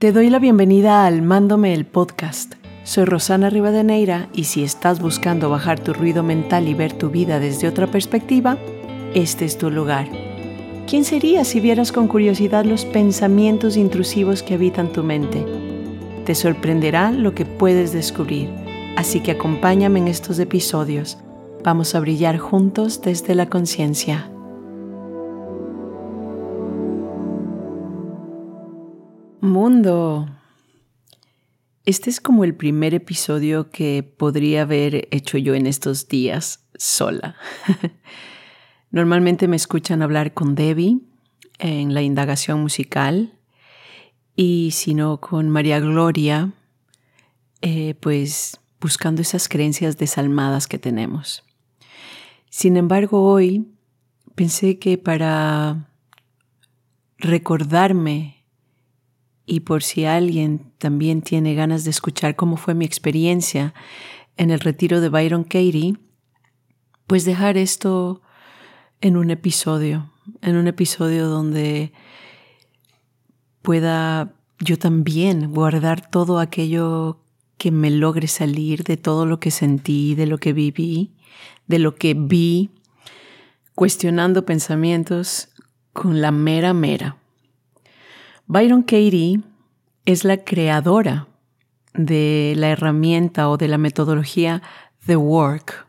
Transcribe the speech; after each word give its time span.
Te 0.00 0.12
doy 0.12 0.30
la 0.30 0.38
bienvenida 0.38 1.04
al 1.04 1.20
Mándome 1.20 1.74
el 1.74 1.84
podcast. 1.84 2.54
Soy 2.84 3.04
Rosana 3.04 3.50
Rivadeneira 3.50 4.30
y 4.32 4.44
si 4.44 4.64
estás 4.64 4.98
buscando 4.98 5.50
bajar 5.50 5.78
tu 5.78 5.92
ruido 5.92 6.22
mental 6.22 6.68
y 6.68 6.72
ver 6.72 6.94
tu 6.94 7.10
vida 7.10 7.38
desde 7.38 7.68
otra 7.68 7.86
perspectiva, 7.86 8.56
este 9.12 9.44
es 9.44 9.58
tu 9.58 9.70
lugar. 9.70 10.08
¿Quién 10.88 11.04
serías 11.04 11.48
si 11.48 11.60
vieras 11.60 11.92
con 11.92 12.08
curiosidad 12.08 12.64
los 12.64 12.86
pensamientos 12.86 13.76
intrusivos 13.76 14.42
que 14.42 14.54
habitan 14.54 14.90
tu 14.90 15.04
mente? 15.04 15.44
Te 16.24 16.34
sorprenderá 16.34 17.12
lo 17.12 17.34
que 17.34 17.44
puedes 17.44 17.92
descubrir, 17.92 18.48
así 18.96 19.20
que 19.20 19.32
acompáñame 19.32 19.98
en 19.98 20.08
estos 20.08 20.38
episodios. 20.38 21.18
Vamos 21.62 21.94
a 21.94 22.00
brillar 22.00 22.38
juntos 22.38 23.02
desde 23.02 23.34
la 23.34 23.50
conciencia. 23.50 24.30
Mundo. 29.50 30.28
Este 31.84 32.08
es 32.08 32.20
como 32.20 32.44
el 32.44 32.54
primer 32.54 32.94
episodio 32.94 33.70
que 33.70 34.02
podría 34.02 34.62
haber 34.62 35.08
hecho 35.10 35.38
yo 35.38 35.54
en 35.54 35.66
estos 35.66 36.08
días 36.08 36.60
sola. 36.76 37.36
Normalmente 38.92 39.48
me 39.48 39.56
escuchan 39.56 40.02
hablar 40.02 40.34
con 40.34 40.54
Debbie 40.54 41.00
en 41.58 41.94
la 41.94 42.02
indagación 42.02 42.60
musical 42.60 43.34
y 44.36 44.70
si 44.72 44.94
no 44.94 45.20
con 45.20 45.50
María 45.50 45.80
Gloria, 45.80 46.52
eh, 47.60 47.94
pues 48.00 48.60
buscando 48.80 49.20
esas 49.20 49.48
creencias 49.48 49.98
desalmadas 49.98 50.68
que 50.68 50.78
tenemos. 50.78 51.42
Sin 52.48 52.76
embargo, 52.76 53.24
hoy 53.24 53.66
pensé 54.36 54.78
que 54.78 54.96
para 54.96 55.88
recordarme 57.18 58.39
y 59.50 59.60
por 59.60 59.82
si 59.82 60.04
alguien 60.04 60.72
también 60.78 61.22
tiene 61.22 61.56
ganas 61.56 61.82
de 61.82 61.90
escuchar 61.90 62.36
cómo 62.36 62.56
fue 62.56 62.72
mi 62.74 62.84
experiencia 62.84 63.74
en 64.36 64.52
el 64.52 64.60
retiro 64.60 65.00
de 65.00 65.08
Byron 65.08 65.42
Katie, 65.42 65.96
pues 67.08 67.24
dejar 67.24 67.56
esto 67.56 68.22
en 69.00 69.16
un 69.16 69.28
episodio, 69.28 70.12
en 70.40 70.54
un 70.54 70.68
episodio 70.68 71.26
donde 71.26 71.92
pueda 73.60 74.36
yo 74.60 74.78
también 74.78 75.52
guardar 75.52 76.08
todo 76.08 76.38
aquello 76.38 77.18
que 77.58 77.72
me 77.72 77.90
logre 77.90 78.28
salir 78.28 78.84
de 78.84 78.96
todo 78.96 79.26
lo 79.26 79.40
que 79.40 79.50
sentí, 79.50 80.14
de 80.14 80.28
lo 80.28 80.38
que 80.38 80.52
viví, 80.52 81.10
de 81.66 81.80
lo 81.80 81.96
que 81.96 82.14
vi, 82.14 82.70
cuestionando 83.74 84.46
pensamientos 84.46 85.48
con 85.92 86.20
la 86.20 86.30
mera 86.30 86.72
mera. 86.72 87.19
Byron 88.52 88.82
Katie 88.82 89.42
es 90.06 90.24
la 90.24 90.38
creadora 90.38 91.28
de 91.94 92.54
la 92.56 92.70
herramienta 92.70 93.48
o 93.48 93.56
de 93.56 93.68
la 93.68 93.78
metodología 93.78 94.60
The 95.06 95.14
Work. 95.14 95.86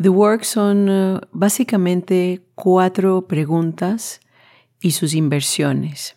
The 0.00 0.10
Work 0.10 0.44
son 0.44 0.86
eh, 0.88 1.20
básicamente 1.32 2.44
cuatro 2.54 3.26
preguntas 3.26 4.20
y 4.80 4.92
sus 4.92 5.12
inversiones. 5.14 6.14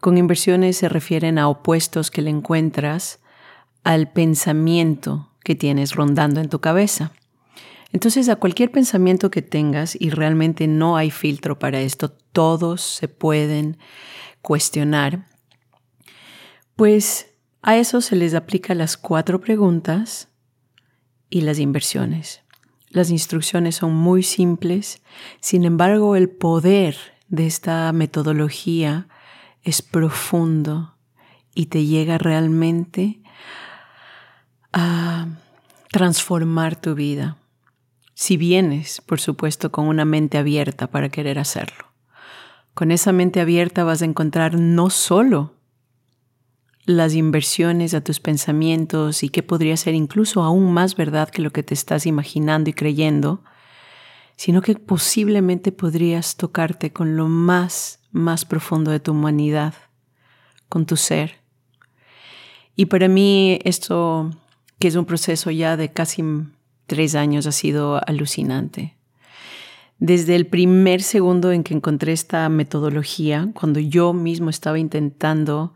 Con 0.00 0.18
inversiones 0.18 0.76
se 0.76 0.90
refieren 0.90 1.38
a 1.38 1.48
opuestos 1.48 2.10
que 2.10 2.20
le 2.20 2.28
encuentras 2.28 3.20
al 3.84 4.12
pensamiento 4.12 5.30
que 5.44 5.54
tienes 5.54 5.94
rondando 5.94 6.42
en 6.42 6.50
tu 6.50 6.60
cabeza. 6.60 7.12
Entonces, 7.92 8.28
a 8.28 8.36
cualquier 8.36 8.70
pensamiento 8.70 9.30
que 9.30 9.42
tengas, 9.42 9.96
y 10.00 10.10
realmente 10.10 10.66
no 10.66 10.96
hay 10.96 11.10
filtro 11.10 11.58
para 11.58 11.80
esto, 11.80 12.10
todos 12.10 12.80
se 12.80 13.08
pueden 13.08 13.78
cuestionar, 14.40 15.26
pues 16.74 17.28
a 17.60 17.76
eso 17.76 18.00
se 18.00 18.16
les 18.16 18.34
aplica 18.34 18.74
las 18.74 18.96
cuatro 18.96 19.40
preguntas 19.40 20.28
y 21.30 21.42
las 21.42 21.58
inversiones. 21.58 22.42
Las 22.88 23.10
instrucciones 23.10 23.76
son 23.76 23.94
muy 23.94 24.22
simples, 24.22 25.02
sin 25.40 25.64
embargo 25.64 26.16
el 26.16 26.28
poder 26.28 26.96
de 27.28 27.46
esta 27.46 27.90
metodología 27.92 29.08
es 29.62 29.80
profundo 29.80 30.96
y 31.54 31.66
te 31.66 31.84
llega 31.86 32.18
realmente 32.18 33.20
a 34.72 35.28
transformar 35.90 36.80
tu 36.80 36.94
vida. 36.94 37.38
Si 38.22 38.36
vienes, 38.36 39.00
por 39.00 39.18
supuesto, 39.18 39.72
con 39.72 39.88
una 39.88 40.04
mente 40.04 40.38
abierta 40.38 40.86
para 40.86 41.08
querer 41.08 41.40
hacerlo. 41.40 41.86
Con 42.72 42.92
esa 42.92 43.10
mente 43.10 43.40
abierta 43.40 43.82
vas 43.82 44.00
a 44.00 44.04
encontrar 44.04 44.54
no 44.54 44.90
solo 44.90 45.56
las 46.84 47.14
inversiones 47.14 47.94
a 47.94 48.00
tus 48.00 48.20
pensamientos 48.20 49.24
y 49.24 49.28
que 49.28 49.42
podría 49.42 49.76
ser 49.76 49.96
incluso 49.96 50.44
aún 50.44 50.72
más 50.72 50.94
verdad 50.94 51.30
que 51.30 51.42
lo 51.42 51.50
que 51.50 51.64
te 51.64 51.74
estás 51.74 52.06
imaginando 52.06 52.70
y 52.70 52.74
creyendo, 52.74 53.42
sino 54.36 54.62
que 54.62 54.76
posiblemente 54.76 55.72
podrías 55.72 56.36
tocarte 56.36 56.92
con 56.92 57.16
lo 57.16 57.26
más, 57.26 57.98
más 58.12 58.44
profundo 58.44 58.92
de 58.92 59.00
tu 59.00 59.10
humanidad, 59.10 59.74
con 60.68 60.86
tu 60.86 60.96
ser. 60.96 61.40
Y 62.76 62.86
para 62.86 63.08
mí 63.08 63.58
esto, 63.64 64.30
que 64.78 64.86
es 64.86 64.94
un 64.94 65.06
proceso 65.06 65.50
ya 65.50 65.76
de 65.76 65.90
casi 65.92 66.22
tres 66.86 67.14
años, 67.14 67.46
ha 67.46 67.52
sido 67.52 68.00
alucinante. 68.06 68.96
Desde 69.98 70.34
el 70.34 70.46
primer 70.46 71.02
segundo 71.02 71.52
en 71.52 71.62
que 71.62 71.74
encontré 71.74 72.12
esta 72.12 72.48
metodología, 72.48 73.50
cuando 73.54 73.78
yo 73.78 74.12
mismo 74.12 74.50
estaba 74.50 74.78
intentando 74.78 75.74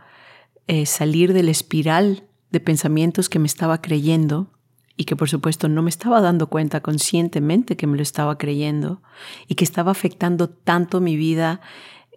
eh, 0.67 0.85
salir 0.87 1.33
de 1.33 1.45
la 1.45 1.53
espiral 1.53 2.25
de 2.51 2.61
pensamientos 2.61 3.29
que 3.29 3.39
me 3.39 3.47
estaba 3.47 3.81
creyendo 3.81 4.51
y 4.97 5.05
que 5.05 5.15
por 5.15 5.29
supuesto 5.29 5.69
no 5.69 5.83
me 5.83 5.91
estaba 5.91 6.21
dando 6.21 6.49
cuenta 6.49 6.81
conscientemente 6.81 7.77
que 7.77 7.87
me 7.87 7.97
lo 7.97 8.03
estaba 8.03 8.37
creyendo 8.39 9.03
y 9.47 9.55
que 9.55 9.65
estaba 9.65 9.93
afectando 9.93 10.49
tanto 10.49 11.01
mi 11.01 11.17
vida 11.17 11.61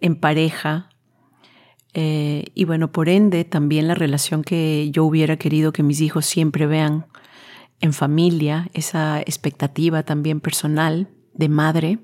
en 0.00 0.16
pareja 0.16 0.90
eh, 1.92 2.44
y 2.54 2.64
bueno, 2.64 2.92
por 2.92 3.08
ende 3.08 3.44
también 3.44 3.88
la 3.88 3.94
relación 3.94 4.42
que 4.42 4.90
yo 4.92 5.04
hubiera 5.04 5.36
querido 5.36 5.72
que 5.72 5.82
mis 5.82 6.00
hijos 6.00 6.24
siempre 6.24 6.66
vean 6.66 7.06
en 7.80 7.92
familia, 7.92 8.70
esa 8.74 9.20
expectativa 9.20 10.02
también 10.02 10.40
personal 10.40 11.08
de 11.34 11.48
madre. 11.48 11.98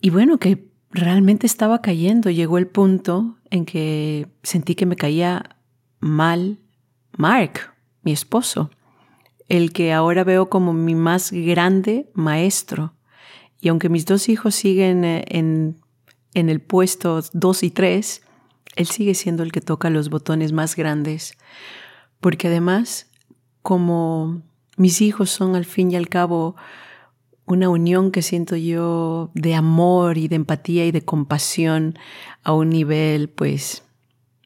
Y 0.00 0.10
bueno, 0.10 0.38
que 0.38 0.70
realmente 0.90 1.46
estaba 1.46 1.80
cayendo. 1.80 2.30
Llegó 2.30 2.58
el 2.58 2.66
punto 2.66 3.38
en 3.50 3.64
que 3.64 4.28
sentí 4.42 4.74
que 4.74 4.86
me 4.86 4.96
caía 4.96 5.56
mal 6.00 6.58
Mark, 7.16 7.74
mi 8.02 8.12
esposo, 8.12 8.70
el 9.48 9.72
que 9.72 9.92
ahora 9.92 10.24
veo 10.24 10.48
como 10.48 10.72
mi 10.72 10.94
más 10.94 11.32
grande 11.32 12.10
maestro. 12.14 12.94
Y 13.60 13.68
aunque 13.68 13.88
mis 13.88 14.06
dos 14.06 14.28
hijos 14.28 14.54
siguen 14.54 15.04
eh, 15.04 15.24
en, 15.28 15.76
en 16.34 16.48
el 16.48 16.60
puesto 16.60 17.20
2 17.32 17.62
y 17.64 17.70
3, 17.70 18.22
él 18.76 18.86
sigue 18.86 19.14
siendo 19.14 19.42
el 19.42 19.52
que 19.52 19.60
toca 19.60 19.90
los 19.90 20.08
botones 20.08 20.52
más 20.52 20.76
grandes. 20.76 21.36
Porque 22.20 22.48
además, 22.48 23.09
como 23.62 24.42
mis 24.76 25.00
hijos 25.00 25.30
son 25.30 25.56
al 25.56 25.64
fin 25.64 25.90
y 25.90 25.96
al 25.96 26.08
cabo 26.08 26.56
una 27.50 27.68
unión 27.68 28.12
que 28.12 28.22
siento 28.22 28.56
yo 28.56 29.30
de 29.34 29.54
amor 29.54 30.18
y 30.18 30.28
de 30.28 30.36
empatía 30.36 30.86
y 30.86 30.92
de 30.92 31.02
compasión 31.02 31.98
a 32.44 32.52
un 32.52 32.70
nivel 32.70 33.28
pues 33.28 33.82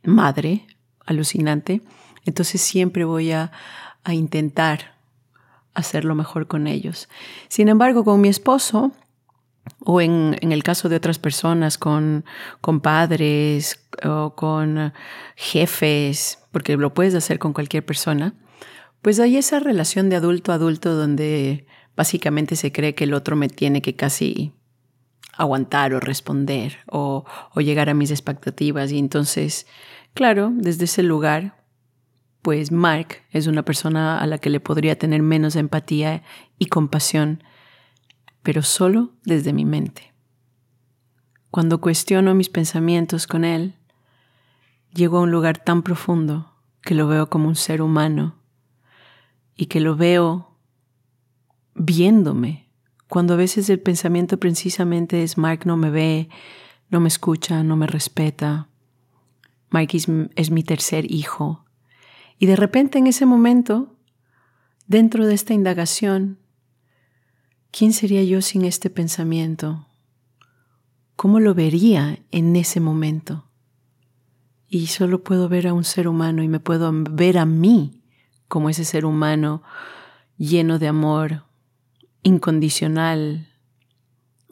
madre, 0.03 0.67
alucinante. 1.05 1.83
Entonces 2.25 2.61
siempre 2.61 3.05
voy 3.05 3.33
a, 3.33 3.53
intentar 4.07 4.95
hacerlo 5.73 6.15
mejor 6.15 6.47
con 6.47 6.67
ellos. 6.67 7.09
Sin 7.49 7.69
embargo, 7.69 8.05
con 8.05 8.21
mi 8.21 8.29
esposo, 8.29 8.93
o 9.81 10.03
en, 10.03 10.37
en, 10.43 10.53
el 10.53 10.63
caso 10.63 10.91
de 10.91 10.97
otras 10.97 11.19
personas, 11.19 11.79
con, 11.79 12.27
con 12.61 12.81
padres 12.81 13.83
o 14.05 14.35
con 14.35 14.93
jefes, 15.37 16.39
porque 16.53 16.77
lo 16.77 16.93
puedes 16.93 17.15
hacer 17.15 17.39
con 17.39 17.55
cualquier 17.55 17.85
persona, 17.85 18.35
pues 19.05 19.21
hay 19.21 19.37
esa 19.37 19.61
relación 19.61 20.09
de 20.09 20.17
adulto 20.17 20.51
a 20.51 20.55
adulto 20.55 20.95
donde 20.95 21.67
básicamente 21.95 22.57
se 22.57 22.73
cree 22.73 22.95
que 22.95 23.05
el 23.05 23.13
otro 23.13 23.37
me 23.37 23.51
tiene 23.51 23.83
que 23.83 23.95
casi 23.95 24.55
aguantar 25.35 25.93
o 25.93 26.01
responder 26.01 26.79
o, 26.87 27.27
llegar 27.57 27.91
a 27.91 27.95
mis 27.95 28.11
expectativas. 28.11 28.93
Y 28.93 28.99
entonces, 28.99 29.67
claro, 30.15 30.53
desde 30.55 30.87
ese 30.87 31.03
lugar, 31.03 31.63
pues 32.41 32.73
Mark 32.73 33.19
es 33.31 33.47
una 33.47 33.63
persona 33.63 34.19
a 34.19 34.27
la 34.27 34.39
que 34.39 34.49
le 34.49 34.59
podría 34.59 34.99
tener 34.99 35.21
menos 35.21 35.55
empatía 35.55 36.23
y 36.59 36.69
compasión, 36.69 37.45
pero 38.43 38.63
solo 38.63 39.11
desde 39.27 39.53
mi 39.53 39.67
mente. 39.67 40.15
Cuando 41.51 41.79
cuestiono 41.79 42.35
mis 42.35 42.49
pensamientos 42.49 43.27
con 43.27 43.45
él, 43.45 43.75
llego 44.95 45.19
a 45.19 45.21
un 45.21 45.31
lugar 45.31 45.59
tan 45.59 45.83
profundo 45.83 46.55
que 46.81 46.95
lo 46.95 47.07
veo 47.07 47.29
como 47.29 47.49
un 47.49 47.55
ser 47.55 47.83
humano 47.83 48.43
y 49.57 49.67
que 49.67 49.81
lo 49.81 49.97
veo 49.97 50.59
viéndome, 51.75 52.65
cuando 53.09 53.35
a 53.35 53.37
veces 53.37 53.69
el 53.71 53.81
pensamiento 53.81 54.39
precisamente 54.39 55.23
es 55.23 55.39
Mark 55.39 55.67
no 55.67 55.77
me 55.77 55.91
ve, 55.91 56.29
no 56.91 57.01
me 57.01 57.09
escucha, 57.09 57.63
no 57.63 57.77
me 57.77 57.87
respeta. 57.87 58.69
Mike 59.71 59.99
es, 60.37 60.51
mi 60.51 60.63
tercer 60.63 61.11
hijo. 61.11 61.65
Y 62.39 62.47
de 62.47 62.57
repente 62.57 62.99
en 62.99 63.07
ese 63.07 63.27
momento, 63.27 63.97
dentro 64.87 65.27
de 65.27 65.35
esta 65.35 65.55
indagación, 65.55 66.39
¿quién 67.71 67.93
sería 67.93 68.23
yo 68.23 68.41
sin 68.43 68.65
este 68.65 68.91
pensamiento? 68.91 69.87
¿Cómo 71.17 71.41
lo 71.41 71.55
vería 71.55 72.21
en 72.31 72.55
ese 72.57 72.81
momento? 72.81 73.49
Y 74.69 74.89
solo 74.89 75.23
puedo 75.23 75.49
ver 75.49 75.69
a 75.69 75.73
un 75.73 75.85
ser 75.85 76.09
humano 76.09 76.43
y 76.43 76.49
me 76.49 76.61
puedo 76.61 76.91
ver 76.93 77.39
a 77.39 77.47
mí 77.47 78.04
como 78.49 78.71
ese 78.71 78.85
ser 78.85 79.05
humano 79.05 79.63
lleno 80.37 80.79
de 80.79 80.89
amor, 80.89 81.45
incondicional, 82.23 83.49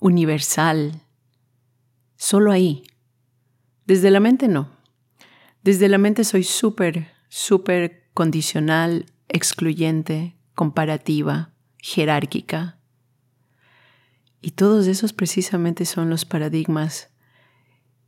universal, 0.01 1.03
solo 2.17 2.53
ahí. 2.53 2.83
Desde 3.87 4.11
la 4.11 4.21
mente 4.21 4.49
no. 4.49 4.71
Desde 5.63 5.89
la 5.89 5.99
mente 5.99 6.25
soy 6.25 6.45
súper, 6.45 7.13
súper 7.29 8.11
condicional, 8.15 9.07
excluyente, 9.29 10.37
comparativa, 10.55 11.51
jerárquica. 11.79 12.79
Y 14.41 14.53
todos 14.53 14.87
esos 14.87 15.13
precisamente 15.13 15.85
son 15.85 16.11
los 16.11 16.25
paradigmas 16.25 17.11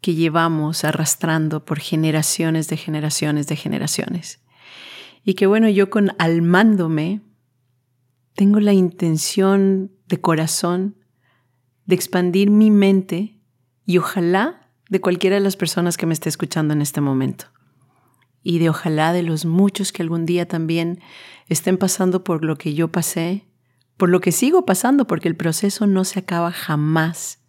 que 0.00 0.14
llevamos 0.14 0.84
arrastrando 0.84 1.64
por 1.64 1.78
generaciones 1.78 2.68
de 2.68 2.76
generaciones 2.76 3.46
de 3.46 3.56
generaciones. 3.56 4.43
Y 5.24 5.34
que 5.34 5.46
bueno, 5.46 5.68
yo 5.68 5.90
con 5.90 6.12
almándome 6.18 7.22
tengo 8.34 8.60
la 8.60 8.72
intención 8.72 9.90
de 10.06 10.20
corazón 10.20 10.96
de 11.86 11.94
expandir 11.94 12.50
mi 12.50 12.70
mente 12.70 13.40
y 13.86 13.98
ojalá 13.98 14.70
de 14.88 15.00
cualquiera 15.00 15.36
de 15.36 15.40
las 15.40 15.56
personas 15.56 15.96
que 15.96 16.06
me 16.06 16.14
esté 16.14 16.28
escuchando 16.28 16.74
en 16.74 16.82
este 16.82 17.00
momento. 17.00 17.46
Y 18.42 18.58
de 18.58 18.68
ojalá 18.68 19.12
de 19.12 19.22
los 19.22 19.46
muchos 19.46 19.92
que 19.92 20.02
algún 20.02 20.26
día 20.26 20.46
también 20.46 21.00
estén 21.48 21.78
pasando 21.78 22.24
por 22.24 22.44
lo 22.44 22.56
que 22.56 22.74
yo 22.74 22.88
pasé, 22.88 23.48
por 23.96 24.10
lo 24.10 24.20
que 24.20 24.32
sigo 24.32 24.66
pasando, 24.66 25.06
porque 25.06 25.28
el 25.28 25.36
proceso 25.36 25.86
no 25.86 26.04
se 26.04 26.18
acaba 26.18 26.52
jamás. 26.52 27.43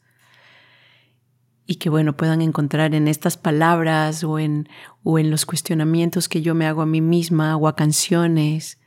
Y 1.66 1.76
que 1.76 1.90
bueno, 1.90 2.16
puedan 2.16 2.42
encontrar 2.42 2.94
en 2.94 3.08
estas 3.08 3.38
palabras 3.38 4.24
o 4.24 4.38
en, 4.38 4.70
o 5.04 5.18
en 5.18 5.32
los 5.32 5.46
cuestionamientos 5.46 6.30
que 6.30 6.42
yo 6.42 6.54
me 6.54 6.68
hago 6.68 6.82
a 6.82 6.86
mí 6.86 7.02
misma 7.02 7.58
o 7.58 7.68
a 7.68 7.76
canciones, 7.76 8.80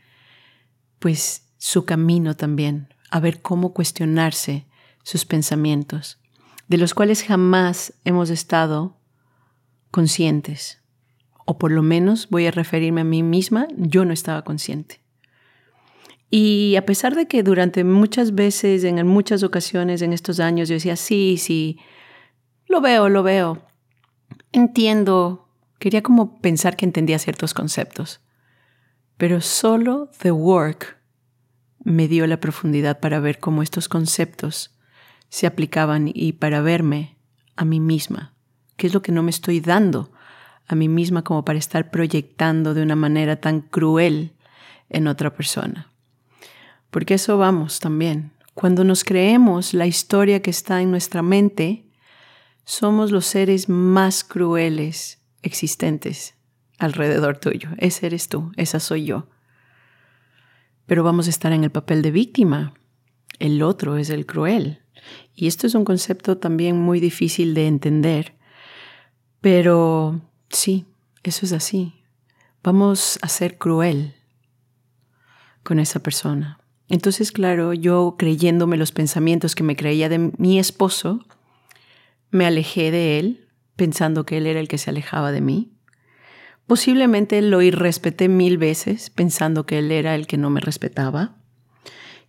pues 0.99 1.49
su 1.59 1.85
camino 1.85 2.37
también, 2.37 2.95
a 3.11 3.19
ver 3.19 3.43
cómo 3.43 3.73
cuestionarse 3.73 4.67
sus 5.03 5.25
pensamientos 5.25 6.19
de 6.69 6.77
los 6.77 6.95
cuales 6.95 7.23
jamás 7.25 7.95
hemos 8.05 8.31
estado 8.31 8.97
conscientes. 9.91 10.83
O 11.47 11.59
por 11.59 11.73
lo 11.73 11.83
menos 11.83 12.29
voy 12.29 12.47
a 12.47 12.51
referirme 12.51 13.01
a 13.01 13.05
mí 13.05 13.23
misma, 13.23 13.67
yo 13.77 14.05
no 14.05 14.13
estaba 14.13 14.43
consciente. 14.43 15.01
Y 16.31 16.77
a 16.77 16.85
pesar 16.85 17.15
de 17.15 17.27
que 17.27 17.43
durante 17.43 17.85
muchas 17.85 18.35
veces, 18.35 18.85
en 18.85 19.07
muchas 19.07 19.43
ocasiones 19.43 20.03
en 20.03 20.13
estos 20.13 20.41
años, 20.41 20.69
yo 20.69 20.75
decía, 20.75 20.95
sí, 20.95 21.39
sí, 21.39 21.79
lo 22.69 22.81
veo, 22.81 23.09
lo 23.09 23.23
veo, 23.23 23.63
entiendo, 24.53 25.49
quería 25.79 26.03
como 26.03 26.41
pensar 26.41 26.77
que 26.77 26.85
entendía 26.85 27.19
ciertos 27.19 27.55
conceptos, 27.55 28.21
pero 29.17 29.41
solo 29.41 30.11
The 30.21 30.31
Work 30.31 30.99
me 31.83 32.09
dio 32.09 32.27
la 32.27 32.41
profundidad 32.41 33.01
para 33.01 33.21
ver 33.21 33.39
cómo 33.39 33.63
estos 33.63 33.89
conceptos 33.89 34.77
se 35.29 35.47
aplicaban 35.47 36.11
y 36.13 36.33
para 36.33 36.61
verme 36.61 37.17
a 37.57 37.65
mí 37.65 37.81
misma, 37.81 38.35
qué 38.77 38.87
es 38.87 38.95
lo 38.95 39.03
que 39.03 39.13
no 39.13 39.23
me 39.23 39.31
estoy 39.31 39.61
dando 39.61 40.13
a 40.69 40.75
mí 40.75 40.89
misma 40.89 41.25
como 41.25 41.45
para 41.45 41.59
estar 41.59 41.91
proyectando 41.91 42.75
de 42.75 42.83
una 42.83 42.95
manera 42.95 43.41
tan 43.41 43.63
cruel 43.63 44.35
en 44.91 45.07
otra 45.07 45.35
persona. 45.35 45.91
Porque 46.91 47.15
eso 47.15 47.39
vamos 47.39 47.81
también. 47.81 48.33
Cuando 48.55 48.85
nos 48.85 49.03
creemos 49.03 49.73
la 49.73 49.87
historia 49.87 50.43
que 50.43 50.51
está 50.51 50.83
en 50.83 50.91
nuestra 50.91 51.23
mente, 51.23 51.88
somos 52.69 53.13
los 53.13 53.25
seres 53.25 53.71
más 53.71 54.23
crueles 54.23 55.23
existentes 55.41 56.35
alrededor 56.77 57.39
tuyo. 57.39 57.71
Ese 57.79 58.05
eres 58.05 58.29
tú, 58.29 58.53
esa 58.57 58.79
soy 58.79 59.07
yo. 59.07 59.27
Pero 60.85 61.03
vamos 61.03 61.29
a 61.29 61.31
estar 61.31 61.51
en 61.53 61.65
el 61.65 61.71
papel 61.71 62.03
de 62.03 62.11
víctima. 62.11 62.75
El 63.39 63.63
otro 63.63 63.97
es 63.97 64.11
el 64.11 64.27
cruel. 64.27 64.83
Y 65.35 65.47
esto 65.47 65.67
es 65.67 65.75
un 65.75 65.87
concepto 65.87 66.37
también 66.37 66.79
muy 66.79 67.01
difícil 67.01 67.55
de 67.55 67.69
entender, 67.69 68.35
pero 69.41 70.21
sí, 70.51 70.85
eso 71.23 71.47
es 71.47 71.53
así. 71.53 71.95
Vamos 72.63 73.19
a 73.23 73.29
ser 73.29 73.57
cruel 73.57 74.15
con 75.63 75.79
esa 75.79 76.01
persona. 76.01 76.61
Entonces, 76.91 77.33
claro, 77.33 77.73
yo 77.73 78.17
creyéndome 78.19 78.77
los 78.77 78.93
pensamientos 78.93 79.55
que 79.55 79.63
me 79.63 79.75
creía 79.75 80.11
de 80.11 80.33
mi 80.37 80.59
esposo, 80.59 81.25
me 82.31 82.47
alejé 82.47 82.91
de 82.91 83.19
él, 83.19 83.49
pensando 83.77 84.27
que 84.27 84.39
él 84.39 84.47
era 84.47 84.61
el 84.61 84.69
que 84.69 84.79
se 84.79 84.91
alejaba 84.91 85.33
de 85.33 85.41
mí. 85.41 85.73
Posiblemente 86.67 87.41
lo 87.41 87.63
irrespeté 87.63 88.29
mil 88.29 88.59
veces, 88.59 89.11
pensando 89.11 89.65
que 89.65 89.79
él 89.79 89.91
era 89.91 90.15
el 90.15 90.27
que 90.27 90.37
no 90.37 90.51
me 90.51 90.61
respetaba, 90.61 91.37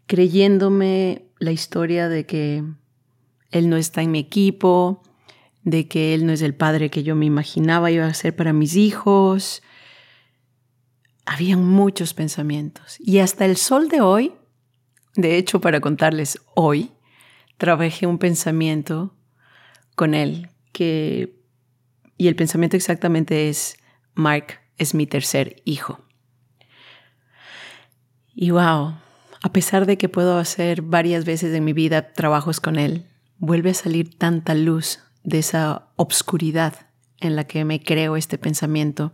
creyéndome 0.05 1.25
la 1.39 1.51
historia 1.51 2.07
de 2.07 2.25
que 2.25 2.63
él 3.51 3.69
no 3.69 3.75
está 3.75 4.01
en 4.01 4.11
mi 4.11 4.19
equipo, 4.19 5.03
de 5.63 5.87
que 5.87 6.13
él 6.13 6.25
no 6.25 6.31
es 6.31 6.41
el 6.41 6.55
padre 6.55 6.89
que 6.89 7.03
yo 7.03 7.15
me 7.15 7.25
imaginaba 7.25 7.91
iba 7.91 8.05
a 8.05 8.13
ser 8.13 8.35
para 8.35 8.53
mis 8.53 8.75
hijos. 8.75 9.61
Habían 11.25 11.65
muchos 11.65 12.13
pensamientos. 12.13 12.97
Y 12.99 13.19
hasta 13.19 13.45
el 13.45 13.57
sol 13.57 13.89
de 13.89 14.01
hoy, 14.01 14.33
de 15.15 15.37
hecho 15.37 15.59
para 15.59 15.81
contarles 15.81 16.39
hoy, 16.55 16.91
trabajé 17.57 18.07
un 18.07 18.19
pensamiento 18.19 19.18
con 19.99 20.13
él 20.13 20.47
que... 20.71 21.35
Y 22.15 22.29
el 22.29 22.35
pensamiento 22.37 22.77
exactamente 22.77 23.49
es, 23.49 23.75
Mark 24.13 24.61
es 24.77 24.93
mi 24.93 25.05
tercer 25.05 25.61
hijo. 25.65 25.99
Y 28.33 28.51
wow, 28.51 28.95
a 29.41 29.51
pesar 29.51 29.85
de 29.85 29.97
que 29.97 30.07
puedo 30.07 30.37
hacer 30.37 30.83
varias 30.83 31.25
veces 31.25 31.53
en 31.53 31.65
mi 31.65 31.73
vida 31.73 32.13
trabajos 32.13 32.61
con 32.61 32.79
Él, 32.79 33.07
vuelve 33.39 33.71
a 33.71 33.73
salir 33.73 34.17
tanta 34.17 34.55
luz 34.55 34.99
de 35.23 35.39
esa 35.39 35.89
obscuridad 35.97 36.87
en 37.19 37.35
la 37.35 37.43
que 37.43 37.65
me 37.65 37.83
creo 37.83 38.15
este 38.15 38.37
pensamiento 38.37 39.11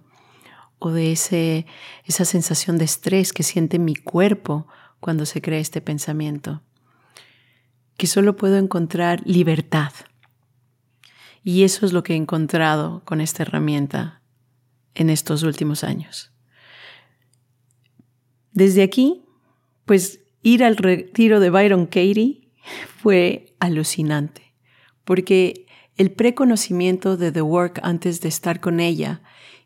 o 0.77 0.91
de 0.91 1.13
ese, 1.13 1.65
esa 2.03 2.25
sensación 2.25 2.77
de 2.77 2.85
estrés 2.85 3.33
que 3.33 3.41
siente 3.41 3.79
mi 3.79 3.95
cuerpo 3.95 4.67
cuando 4.99 5.25
se 5.25 5.41
cree 5.41 5.61
este 5.61 5.81
pensamiento, 5.81 6.61
que 7.97 8.05
solo 8.05 8.35
puedo 8.35 8.57
encontrar 8.57 9.23
libertad. 9.25 9.91
Y 11.45 11.63
eso 11.63 11.85
es 11.85 11.93
lo 11.93 12.03
que 12.03 12.13
he 12.13 12.17
encontrado 12.17 13.03
con 13.05 13.21
esta 13.21 13.43
herramienta 13.43 14.21
en 14.95 15.09
estos 15.09 15.43
últimos 15.43 15.85
años. 15.85 16.31
Desde 18.51 18.81
aquí 18.83 19.21
pues 19.85 20.21
ir 20.41 20.63
al 20.63 20.75
retiro 20.75 21.39
de 21.39 21.49
Byron 21.49 21.85
Katie 21.85 22.49
fue 22.97 23.55
alucinante, 23.59 24.53
porque 25.03 25.67
el 25.97 26.11
preconocimiento 26.11 27.15
de 27.15 27.31
The 27.31 27.41
Work 27.41 27.79
antes 27.83 28.19
de 28.21 28.27
estar 28.27 28.59
con 28.59 28.79
ella 28.79 29.21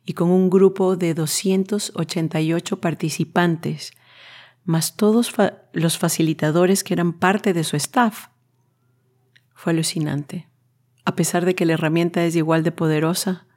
y 0.06 0.14
con 0.14 0.30
un 0.30 0.50
grupo 0.50 0.96
de 0.98 1.14
288 1.14 2.82
participantes, 2.82 3.92
más 4.66 4.98
todos 4.98 5.34
los 5.72 5.98
facilitadores 5.98 6.84
que 6.84 6.94
eran 6.94 7.14
parte 7.14 7.54
de 7.54 7.64
su 7.64 7.78
staff, 7.78 8.28
fue 9.54 9.72
alucinante. 9.72 10.49
A 11.10 11.16
pesar 11.16 11.44
de 11.44 11.56
que 11.56 11.66
la 11.66 11.74
herramienta 11.74 12.24
es 12.24 12.36
igual 12.36 12.62
de 12.62 12.72
poderosa, 12.72 13.48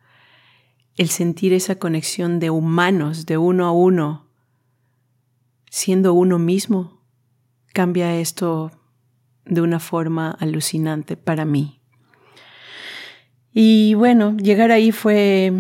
el 0.97 1.11
sentir 1.11 1.53
esa 1.53 1.79
conexión 1.79 2.41
de 2.41 2.49
humanos, 2.49 3.27
de 3.27 3.37
uno 3.37 3.67
a 3.67 3.73
uno, 3.73 4.31
siendo 5.69 6.15
uno 6.15 6.39
mismo, 6.39 7.03
cambia 7.75 8.17
esto 8.17 8.73
de 9.45 9.61
una 9.61 9.81
forma 9.81 10.31
alucinante 10.31 11.19
para 11.19 11.45
mí. 11.45 11.83
Y 13.53 13.93
bueno, 13.93 14.35
llegar 14.39 14.71
ahí 14.71 14.91
fue 14.91 15.53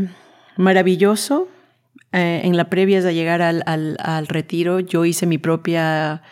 maravilloso. 0.56 1.46
Eh, 2.12 2.40
en 2.44 2.56
la 2.56 2.70
previa 2.70 3.02
de 3.02 3.12
llegar 3.12 3.42
al, 3.42 4.26
retiro, 4.28 4.80
yo 4.80 5.04
hice 5.04 5.26
mi 5.26 5.36
propia 5.36 6.22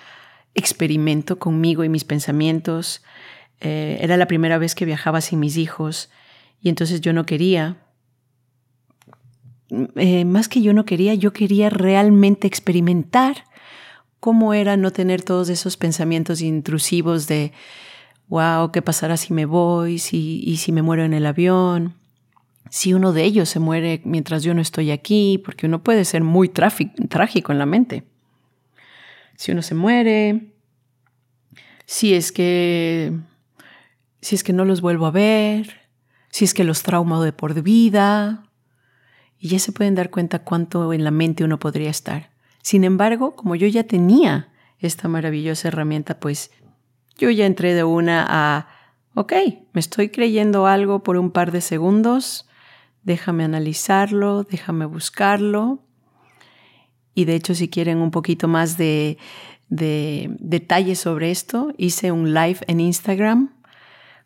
experimento 0.54 1.38
conmigo 1.38 1.84
y 1.84 1.90
mis 1.90 2.04
pensamientos. 2.04 3.02
Eh, 3.60 3.98
era 4.00 4.16
la 4.16 4.26
primera 4.26 4.58
vez 4.58 4.74
que 4.74 4.84
viajaba 4.84 5.20
sin 5.20 5.40
mis 5.40 5.56
hijos 5.56 6.10
y 6.62 6.68
entonces 6.68 7.00
yo 7.00 7.12
no 7.12 7.26
quería, 7.26 7.76
eh, 9.96 10.24
más 10.24 10.48
que 10.48 10.62
yo 10.62 10.72
no 10.72 10.84
quería, 10.84 11.14
yo 11.14 11.32
quería 11.32 11.70
realmente 11.70 12.46
experimentar 12.46 13.44
cómo 14.18 14.54
era 14.54 14.76
no 14.76 14.90
tener 14.90 15.22
todos 15.22 15.48
esos 15.48 15.76
pensamientos 15.76 16.40
intrusivos 16.40 17.26
de, 17.26 17.52
wow, 18.28 18.72
¿qué 18.72 18.82
pasará 18.82 19.16
si 19.16 19.32
me 19.32 19.46
voy? 19.46 19.98
Si, 19.98 20.42
¿Y 20.44 20.58
si 20.58 20.72
me 20.72 20.82
muero 20.82 21.04
en 21.04 21.14
el 21.14 21.26
avión? 21.26 21.94
si 22.70 22.94
uno 22.94 23.12
de 23.12 23.24
ellos 23.24 23.48
se 23.48 23.58
muere 23.58 24.00
mientras 24.04 24.44
yo 24.44 24.54
no 24.54 24.62
estoy 24.62 24.92
aquí, 24.92 25.42
porque 25.44 25.66
uno 25.66 25.82
puede 25.82 26.04
ser 26.04 26.22
muy 26.22 26.48
trágico 26.48 27.52
en 27.52 27.58
la 27.58 27.66
mente. 27.66 28.04
Si 29.36 29.50
uno 29.50 29.60
se 29.60 29.74
muere, 29.74 30.52
si 31.84 32.14
es 32.14 32.30
que 32.30 33.12
si 34.20 34.34
es 34.34 34.44
que 34.44 34.52
no 34.52 34.64
los 34.64 34.80
vuelvo 34.80 35.06
a 35.06 35.10
ver, 35.10 35.88
si 36.30 36.44
es 36.44 36.54
que 36.54 36.64
los 36.64 36.82
traumo 36.82 37.22
de 37.22 37.32
por 37.32 37.60
vida, 37.62 38.44
y 39.38 39.48
ya 39.48 39.58
se 39.58 39.72
pueden 39.72 39.94
dar 39.94 40.10
cuenta 40.10 40.40
cuánto 40.40 40.92
en 40.92 41.02
la 41.02 41.10
mente 41.10 41.44
uno 41.44 41.58
podría 41.58 41.90
estar. 41.90 42.30
Sin 42.62 42.84
embargo, 42.84 43.34
como 43.34 43.56
yo 43.56 43.66
ya 43.66 43.84
tenía 43.84 44.50
esta 44.78 45.08
maravillosa 45.08 45.68
herramienta, 45.68 46.20
pues 46.20 46.50
yo 47.16 47.30
ya 47.30 47.46
entré 47.46 47.74
de 47.74 47.84
una 47.84 48.26
a, 48.28 48.68
ok, 49.14 49.32
me 49.72 49.80
estoy 49.80 50.10
creyendo 50.10 50.66
algo 50.66 51.02
por 51.02 51.16
un 51.16 51.30
par 51.30 51.52
de 51.52 51.62
segundos, 51.62 52.46
déjame 53.02 53.44
analizarlo, 53.44 54.44
déjame 54.44 54.84
buscarlo. 54.84 55.82
Y 57.14 57.24
de 57.24 57.34
hecho, 57.34 57.54
si 57.54 57.68
quieren 57.68 57.98
un 57.98 58.10
poquito 58.10 58.46
más 58.46 58.76
de, 58.76 59.16
de 59.68 60.36
detalles 60.38 61.00
sobre 61.00 61.30
esto, 61.30 61.72
hice 61.78 62.12
un 62.12 62.34
live 62.34 62.60
en 62.66 62.80
Instagram 62.80 63.59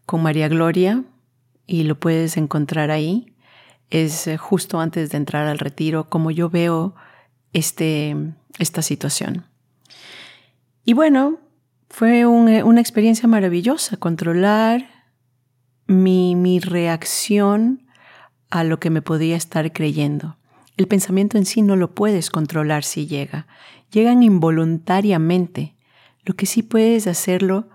con 0.06 0.22
María 0.22 0.48
Gloria 0.48 1.04
y 1.66 1.84
lo 1.84 1.98
puedes 1.98 2.36
encontrar 2.36 2.90
ahí. 2.90 3.34
Es 3.90 4.26
eh, 4.26 4.36
justo 4.36 4.80
antes 4.80 5.10
de 5.10 5.16
entrar 5.16 5.46
al 5.46 5.58
retiro, 5.58 6.08
como 6.08 6.30
yo 6.30 6.50
veo 6.50 6.94
este, 7.52 8.16
esta 8.58 8.82
situación. 8.82 9.46
Y 10.84 10.92
bueno, 10.92 11.38
fue 11.88 12.20
eh, 12.20 12.26
una 12.26 12.80
experiencia 12.80 13.28
maravillosa, 13.28 13.96
controlar 13.96 14.88
mi, 15.86 16.34
mi 16.34 16.60
reacción 16.60 17.86
a 18.50 18.64
lo 18.64 18.80
que 18.80 18.90
me 18.90 19.02
podía 19.02 19.36
estar 19.36 19.72
creyendo. 19.72 20.36
El 20.76 20.88
pensamiento 20.88 21.38
en 21.38 21.46
sí 21.46 21.62
no 21.62 21.76
lo 21.76 21.94
puedes 21.94 22.30
controlar 22.30 22.84
si 22.84 23.06
llega. 23.06 23.46
Llegan 23.90 24.22
involuntariamente. 24.22 25.76
Lo 26.24 26.34
que 26.34 26.46
sí 26.46 26.62
puedes 26.62 27.06
hacerlo 27.06 27.68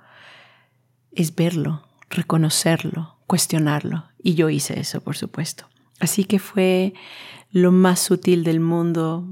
es 1.11 1.35
verlo, 1.35 1.87
reconocerlo, 2.09 3.17
cuestionarlo. 3.27 4.05
Y 4.21 4.35
yo 4.35 4.49
hice 4.49 4.79
eso, 4.79 5.01
por 5.01 5.15
supuesto. 5.15 5.67
Así 5.99 6.23
que 6.23 6.39
fue 6.39 6.93
lo 7.51 7.71
más 7.71 7.99
sutil 7.99 8.43
del 8.43 8.59
mundo 8.59 9.27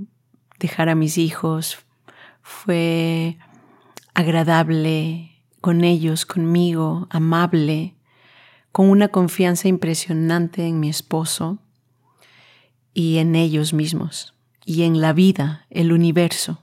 dejar 0.60 0.90
a 0.90 0.96
mis 0.96 1.18
hijos. 1.18 1.80
Fue 2.42 3.38
agradable 4.14 5.32
con 5.62 5.84
ellos, 5.84 6.26
conmigo, 6.26 7.08
amable, 7.10 7.96
con 8.72 8.90
una 8.90 9.08
confianza 9.10 9.68
impresionante 9.68 10.66
en 10.66 10.80
mi 10.80 10.90
esposo 10.90 11.60
y 12.94 13.18
en 13.18 13.36
ellos 13.36 13.74
mismos 13.74 14.34
y 14.66 14.84
en 14.84 15.00
la 15.00 15.14
vida, 15.14 15.66
el 15.70 15.94
universo. 15.94 16.62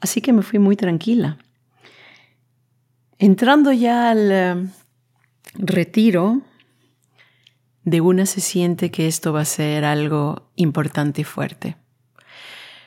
Así 0.00 0.20
que 0.20 0.32
me 0.32 0.42
fui 0.42 0.58
muy 0.58 0.76
tranquila. 0.76 1.38
Entrando 3.18 3.72
ya 3.72 4.10
al 4.10 4.70
retiro, 5.58 6.42
de 7.84 8.00
una 8.00 8.26
se 8.26 8.40
siente 8.40 8.90
que 8.90 9.06
esto 9.06 9.32
va 9.32 9.42
a 9.42 9.44
ser 9.44 9.84
algo 9.84 10.50
importante 10.56 11.20
y 11.20 11.24
fuerte. 11.24 11.76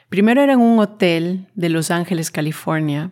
Primero 0.10 0.42
era 0.42 0.54
en 0.54 0.60
un 0.60 0.80
hotel 0.80 1.48
de 1.56 1.70
Los 1.70 1.90
Ángeles, 1.92 2.32
California, 2.32 3.12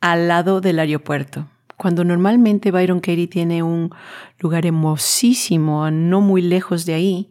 al 0.00 0.28
lado 0.28 0.60
del 0.60 0.78
aeropuerto, 0.78 1.48
cuando 1.76 2.04
normalmente 2.04 2.70
Byron 2.70 3.00
Katie 3.00 3.26
tiene 3.26 3.62
un 3.62 3.90
lugar 4.38 4.64
hermosísimo, 4.64 5.90
no 5.90 6.20
muy 6.20 6.40
lejos 6.42 6.86
de 6.86 6.94
ahí, 6.94 7.30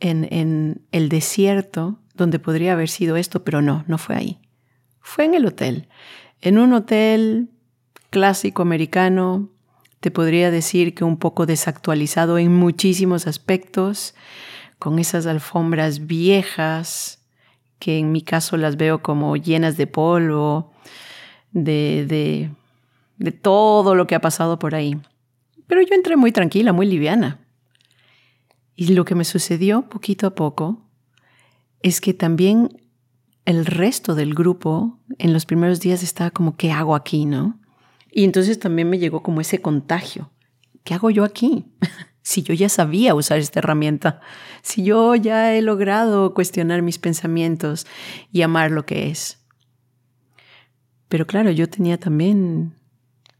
en, 0.00 0.26
en 0.32 0.82
el 0.92 1.08
desierto, 1.08 1.98
donde 2.14 2.38
podría 2.38 2.72
haber 2.72 2.88
sido 2.88 3.16
esto, 3.16 3.44
pero 3.44 3.62
no, 3.62 3.84
no 3.86 3.98
fue 3.98 4.16
ahí. 4.16 4.38
Fue 5.00 5.26
en 5.26 5.34
el 5.34 5.46
hotel, 5.46 5.88
en 6.40 6.58
un 6.58 6.72
hotel 6.72 7.50
clásico 8.10 8.62
americano, 8.62 9.50
te 10.00 10.10
podría 10.10 10.50
decir 10.50 10.94
que 10.94 11.04
un 11.04 11.18
poco 11.18 11.46
desactualizado 11.46 12.38
en 12.38 12.54
muchísimos 12.54 13.26
aspectos, 13.26 14.14
con 14.78 14.98
esas 14.98 15.26
alfombras 15.26 16.06
viejas, 16.06 17.22
que 17.78 17.98
en 17.98 18.12
mi 18.12 18.22
caso 18.22 18.56
las 18.56 18.76
veo 18.76 19.02
como 19.02 19.36
llenas 19.36 19.76
de 19.76 19.86
polvo, 19.86 20.72
de, 21.52 22.06
de, 22.08 22.50
de 23.18 23.32
todo 23.32 23.94
lo 23.94 24.06
que 24.06 24.14
ha 24.14 24.20
pasado 24.20 24.58
por 24.58 24.74
ahí. 24.74 24.98
Pero 25.66 25.82
yo 25.82 25.94
entré 25.94 26.16
muy 26.16 26.32
tranquila, 26.32 26.72
muy 26.72 26.86
liviana. 26.86 27.38
Y 28.74 28.94
lo 28.94 29.04
que 29.04 29.14
me 29.14 29.24
sucedió 29.24 29.82
poquito 29.82 30.26
a 30.26 30.34
poco 30.34 30.80
es 31.82 32.00
que 32.00 32.14
también 32.14 32.80
el 33.44 33.66
resto 33.66 34.14
del 34.14 34.34
grupo 34.34 34.98
en 35.18 35.34
los 35.34 35.44
primeros 35.44 35.80
días 35.80 36.02
estaba 36.02 36.30
como, 36.30 36.56
¿qué 36.56 36.72
hago 36.72 36.94
aquí, 36.94 37.26
no? 37.26 37.59
Y 38.12 38.24
entonces 38.24 38.58
también 38.58 38.88
me 38.90 38.98
llegó 38.98 39.22
como 39.22 39.40
ese 39.40 39.60
contagio. 39.60 40.30
¿Qué 40.84 40.94
hago 40.94 41.10
yo 41.10 41.24
aquí? 41.24 41.66
si 42.22 42.42
yo 42.42 42.54
ya 42.54 42.68
sabía 42.68 43.14
usar 43.14 43.38
esta 43.38 43.60
herramienta, 43.60 44.20
si 44.62 44.84
yo 44.84 45.14
ya 45.14 45.54
he 45.54 45.62
logrado 45.62 46.34
cuestionar 46.34 46.82
mis 46.82 46.98
pensamientos 46.98 47.86
y 48.32 48.42
amar 48.42 48.70
lo 48.70 48.86
que 48.86 49.10
es. 49.10 49.38
Pero 51.08 51.26
claro, 51.26 51.50
yo 51.50 51.68
tenía 51.68 51.98
también 51.98 52.74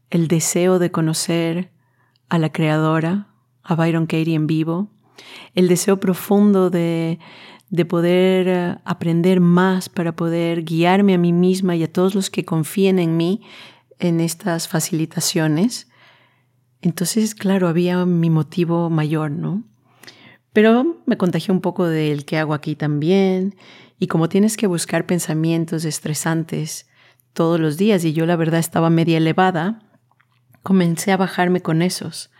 el 0.09 0.27
deseo 0.27 0.77
de 0.77 0.91
conocer 0.91 1.71
a 2.27 2.37
la 2.37 2.51
creadora, 2.51 3.27
a 3.63 3.75
Byron 3.75 4.07
Katie 4.07 4.35
en 4.35 4.47
vivo, 4.47 4.89
el 5.55 5.67
deseo 5.67 5.99
profundo 5.99 6.69
de, 6.69 7.19
de 7.69 7.85
poder 7.85 8.47
eh, 8.47 8.77
aprender 8.83 9.39
más 9.39 9.87
para 9.87 10.15
poder 10.15 10.63
guiarme 10.63 11.13
a 11.13 11.17
mí 11.17 11.31
misma 11.31 11.75
y 11.75 11.83
a 11.83 11.91
todos 11.91 12.13
los 12.13 12.29
que 12.29 12.43
confíen 12.43 12.99
en 12.99 13.15
mí 13.15 13.41
en 14.01 14.19
estas 14.19 14.67
facilitaciones. 14.67 15.87
Entonces, 16.81 17.35
claro, 17.35 17.67
había 17.67 18.05
mi 18.05 18.29
motivo 18.29 18.89
mayor, 18.89 19.31
¿no? 19.31 19.63
Pero 20.51 21.01
me 21.05 21.17
contagié 21.17 21.53
un 21.53 21.61
poco 21.61 21.85
del 21.87 22.25
que 22.25 22.37
hago 22.37 22.53
aquí 22.53 22.75
también. 22.75 23.55
Y 23.99 24.07
como 24.07 24.27
tienes 24.27 24.57
que 24.57 24.67
buscar 24.67 25.05
pensamientos 25.05 25.85
estresantes 25.85 26.89
todos 27.33 27.59
los 27.59 27.77
días, 27.77 28.03
y 28.03 28.11
yo 28.11 28.25
la 28.25 28.35
verdad 28.35 28.59
estaba 28.59 28.89
media 28.89 29.17
elevada, 29.17 29.79
comencé 30.63 31.11
a 31.11 31.17
bajarme 31.17 31.61
con 31.61 31.81
esos. 31.81 32.31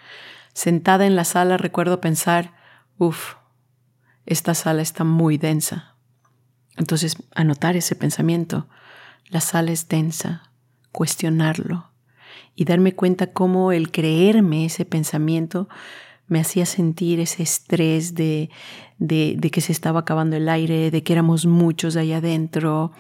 Sentada 0.54 1.06
en 1.06 1.16
la 1.16 1.24
sala 1.24 1.58
recuerdo 1.58 2.02
pensar, 2.02 2.56
uff, 2.98 3.36
esta 4.26 4.54
sala 4.56 4.82
está 4.82 5.04
muy 5.04 5.38
densa. 5.38 5.96
Entonces, 6.76 7.16
anotar 7.36 7.76
ese 7.76 7.96
pensamiento, 7.96 8.68
la 9.30 9.40
sala 9.40 9.72
es 9.72 9.88
densa, 9.88 10.51
cuestionarlo 10.92 11.92
y 12.56 12.66
darme 12.66 12.94
cuenta 12.94 13.34
cómo 13.34 13.72
el 13.72 13.92
creerme 13.92 14.66
ese 14.66 14.86
pensamiento 14.86 15.70
me 16.28 16.40
hacía 16.40 16.66
sentir 16.66 17.20
ese 17.20 17.44
estrés 17.44 18.16
de, 18.16 18.50
de, 19.00 19.52
que 19.52 19.62
se 19.62 19.72
estaba 19.72 20.02
acabando 20.02 20.38
el 20.38 20.48
aire, 20.48 20.92
de 20.92 21.04
que 21.04 21.12
éramos 21.12 21.46
muchos 21.46 21.98
allá 21.98 22.18
adentro, 22.18 22.92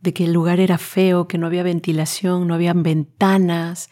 de 0.00 0.12
que 0.12 0.26
el 0.26 0.32
lugar 0.32 0.60
era 0.60 0.78
feo, 0.78 1.26
que 1.26 1.38
no 1.38 1.48
había 1.48 1.64
ventilación, 1.64 2.46
no 2.46 2.54
había 2.54 2.74
ventanas. 2.74 3.90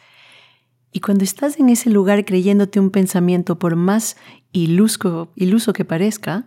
Y 0.93 1.00
cuando 1.00 1.25
estás 1.25 1.59
en 1.59 1.69
ese 1.69 1.91
lugar 1.91 2.25
creyéndote 2.25 2.79
un 2.79 2.91
pensamiento, 2.91 3.59
por 3.59 3.75
más 3.75 4.17
iluso, 4.53 5.33
iluso 5.35 5.73
que 5.73 5.85
parezca, 5.85 6.47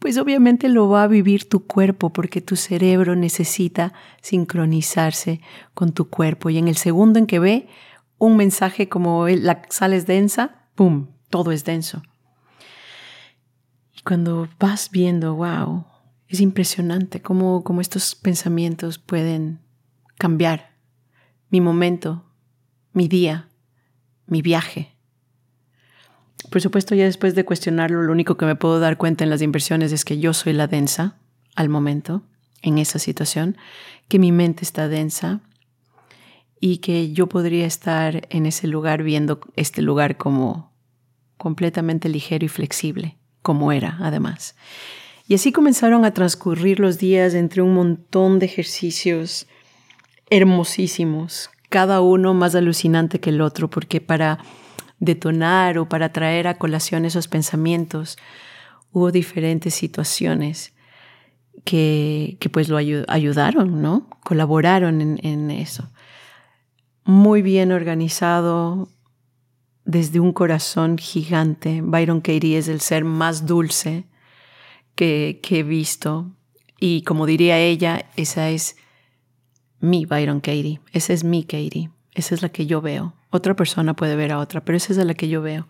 pues 0.00 0.16
obviamente 0.16 0.68
lo 0.70 0.88
va 0.88 1.04
a 1.04 1.08
vivir 1.08 1.48
tu 1.48 1.66
cuerpo 1.66 2.10
porque 2.10 2.40
tu 2.40 2.56
cerebro 2.56 3.14
necesita 3.14 3.92
sincronizarse 4.22 5.42
con 5.74 5.92
tu 5.92 6.08
cuerpo. 6.08 6.48
Y 6.48 6.56
en 6.56 6.68
el 6.68 6.76
segundo 6.76 7.18
en 7.18 7.26
que 7.26 7.38
ve 7.38 7.68
un 8.18 8.36
mensaje 8.36 8.88
como 8.88 9.28
la 9.28 9.62
sal 9.68 9.92
es 9.92 10.06
densa, 10.06 10.68
¡pum!, 10.74 11.08
todo 11.28 11.52
es 11.52 11.64
denso. 11.64 12.02
Y 13.94 14.00
cuando 14.00 14.48
vas 14.58 14.90
viendo, 14.90 15.34
wow, 15.34 15.84
es 16.28 16.40
impresionante 16.40 17.20
cómo, 17.20 17.62
cómo 17.62 17.82
estos 17.82 18.14
pensamientos 18.14 18.98
pueden 18.98 19.60
cambiar 20.16 20.78
mi 21.50 21.60
momento, 21.60 22.24
mi 22.94 23.06
día, 23.06 23.50
mi 24.26 24.40
viaje. 24.40 24.96
Por 26.48 26.60
supuesto, 26.60 26.94
ya 26.94 27.04
después 27.04 27.34
de 27.34 27.44
cuestionarlo, 27.44 28.02
lo 28.02 28.12
único 28.12 28.36
que 28.36 28.46
me 28.46 28.56
puedo 28.56 28.80
dar 28.80 28.96
cuenta 28.96 29.24
en 29.24 29.30
las 29.30 29.42
inversiones 29.42 29.92
es 29.92 30.04
que 30.04 30.18
yo 30.18 30.32
soy 30.32 30.52
la 30.52 30.66
densa 30.66 31.16
al 31.54 31.68
momento, 31.68 32.22
en 32.62 32.78
esa 32.78 32.98
situación, 32.98 33.56
que 34.08 34.18
mi 34.18 34.32
mente 34.32 34.64
está 34.64 34.88
densa 34.88 35.40
y 36.60 36.78
que 36.78 37.12
yo 37.12 37.28
podría 37.28 37.66
estar 37.66 38.26
en 38.30 38.46
ese 38.46 38.66
lugar 38.66 39.02
viendo 39.02 39.40
este 39.56 39.82
lugar 39.82 40.16
como 40.16 40.72
completamente 41.36 42.08
ligero 42.08 42.44
y 42.44 42.48
flexible, 42.48 43.16
como 43.42 43.72
era 43.72 43.96
además. 44.00 44.54
Y 45.26 45.34
así 45.34 45.52
comenzaron 45.52 46.04
a 46.04 46.12
transcurrir 46.12 46.80
los 46.80 46.98
días 46.98 47.34
entre 47.34 47.62
un 47.62 47.74
montón 47.74 48.38
de 48.38 48.46
ejercicios 48.46 49.46
hermosísimos, 50.28 51.50
cada 51.68 52.00
uno 52.00 52.34
más 52.34 52.54
alucinante 52.54 53.20
que 53.20 53.30
el 53.30 53.40
otro, 53.40 53.70
porque 53.70 54.00
para 54.00 54.38
detonar 55.00 55.78
o 55.78 55.88
para 55.88 56.12
traer 56.12 56.46
a 56.46 56.58
colación 56.58 57.04
esos 57.04 57.26
pensamientos. 57.26 58.16
Hubo 58.92 59.10
diferentes 59.10 59.74
situaciones 59.74 60.72
que, 61.64 62.38
pues 62.52 62.68
lo 62.68 62.76
ayudaron, 62.76 63.82
¿no? 63.82 64.08
Colaboraron 64.24 65.00
en, 65.00 65.20
en 65.22 65.50
eso. 65.50 65.90
Muy 67.04 67.42
bien 67.42 67.72
organizado, 67.72 68.88
desde 69.84 70.20
un 70.20 70.32
corazón 70.32 70.98
gigante. 70.98 71.80
Byron 71.82 72.20
Katie 72.20 72.58
es 72.58 72.68
el 72.68 72.80
ser 72.80 73.04
más 73.04 73.46
dulce 73.46 74.04
que, 74.94 75.40
que 75.42 75.60
he 75.60 75.62
visto. 75.62 76.30
Y 76.78 77.02
como 77.02 77.26
diría 77.26 77.58
ella, 77.58 78.06
esa 78.16 78.50
es 78.50 78.76
mi 79.80 80.06
Byron 80.06 80.40
Katie. 80.40 80.80
Esa 80.92 81.12
es 81.12 81.24
mi 81.24 81.42
Katie. 81.42 81.90
Esa 82.14 82.34
es 82.34 82.42
la 82.42 82.48
que 82.48 82.66
yo 82.66 82.80
veo. 82.80 83.14
Otra 83.30 83.54
persona 83.54 83.94
puede 83.94 84.16
ver 84.16 84.32
a 84.32 84.38
otra, 84.38 84.64
pero 84.64 84.76
esa 84.76 84.92
es 84.92 84.98
la 84.98 85.14
que 85.14 85.28
yo 85.28 85.42
veo. 85.42 85.68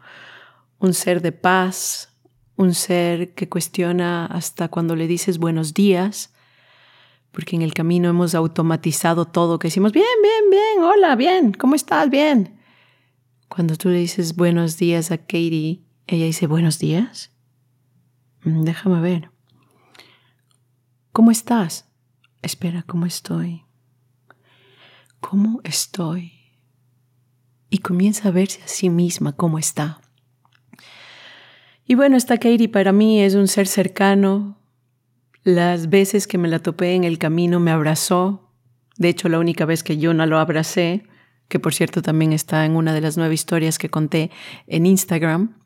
Un 0.78 0.94
ser 0.94 1.20
de 1.20 1.32
paz, 1.32 2.14
un 2.56 2.74
ser 2.74 3.34
que 3.34 3.48
cuestiona 3.48 4.26
hasta 4.26 4.68
cuando 4.68 4.96
le 4.96 5.06
dices 5.06 5.38
buenos 5.38 5.74
días, 5.74 6.32
porque 7.32 7.56
en 7.56 7.62
el 7.62 7.74
camino 7.74 8.08
hemos 8.08 8.34
automatizado 8.34 9.26
todo, 9.26 9.58
que 9.58 9.68
decimos, 9.68 9.92
bien, 9.92 10.06
bien, 10.22 10.50
bien, 10.50 10.84
hola, 10.84 11.16
bien, 11.16 11.52
¿cómo 11.52 11.74
estás? 11.74 12.10
Bien. 12.10 12.58
Cuando 13.48 13.76
tú 13.76 13.88
le 13.88 13.98
dices 13.98 14.36
buenos 14.36 14.78
días 14.78 15.10
a 15.10 15.18
Katie, 15.18 15.82
ella 16.06 16.24
dice 16.24 16.46
buenos 16.46 16.78
días. 16.78 17.30
Mm, 18.44 18.62
déjame 18.62 19.00
ver. 19.00 19.30
¿Cómo 21.12 21.30
estás? 21.30 21.88
Espera, 22.42 22.82
¿cómo 22.82 23.06
estoy? 23.06 23.64
¿Cómo 25.20 25.60
estoy? 25.64 26.32
Y 27.68 27.78
comienza 27.78 28.28
a 28.28 28.32
verse 28.32 28.62
a 28.62 28.68
sí 28.68 28.90
misma 28.90 29.32
cómo 29.32 29.58
está. 29.58 30.00
Y 31.84 31.94
bueno, 31.94 32.16
esta 32.16 32.38
Katie 32.38 32.68
para 32.68 32.92
mí 32.92 33.20
es 33.22 33.34
un 33.34 33.48
ser 33.48 33.66
cercano. 33.66 34.58
Las 35.44 35.88
veces 35.88 36.26
que 36.26 36.38
me 36.38 36.48
la 36.48 36.58
topé 36.58 36.94
en 36.94 37.04
el 37.04 37.18
camino 37.18 37.60
me 37.60 37.70
abrazó. 37.70 38.52
De 38.96 39.08
hecho, 39.08 39.28
la 39.28 39.38
única 39.38 39.64
vez 39.64 39.82
que 39.82 39.98
yo 39.98 40.14
no 40.14 40.26
lo 40.26 40.38
abracé 40.38 41.04
que 41.50 41.58
por 41.58 41.74
cierto 41.74 42.00
también 42.00 42.32
está 42.32 42.64
en 42.64 42.76
una 42.76 42.94
de 42.94 43.00
las 43.02 43.18
nueve 43.18 43.34
historias 43.34 43.76
que 43.76 43.90
conté 43.90 44.30
en 44.68 44.86
Instagram, 44.86 45.56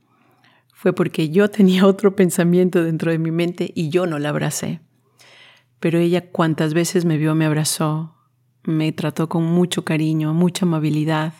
fue 0.72 0.92
porque 0.94 1.28
yo 1.28 1.48
tenía 1.50 1.86
otro 1.86 2.16
pensamiento 2.16 2.82
dentro 2.82 3.12
de 3.12 3.18
mi 3.18 3.30
mente 3.30 3.70
y 3.76 3.90
yo 3.90 4.06
no 4.06 4.18
la 4.18 4.30
abracé. 4.30 4.80
Pero 5.78 5.98
ella 5.98 6.30
cuantas 6.32 6.74
veces 6.74 7.04
me 7.04 7.18
vio 7.18 7.34
me 7.36 7.44
abrazó, 7.44 8.13
me 8.64 8.92
trató 8.92 9.28
con 9.28 9.44
mucho 9.44 9.84
cariño, 9.84 10.34
mucha 10.34 10.64
amabilidad, 10.64 11.34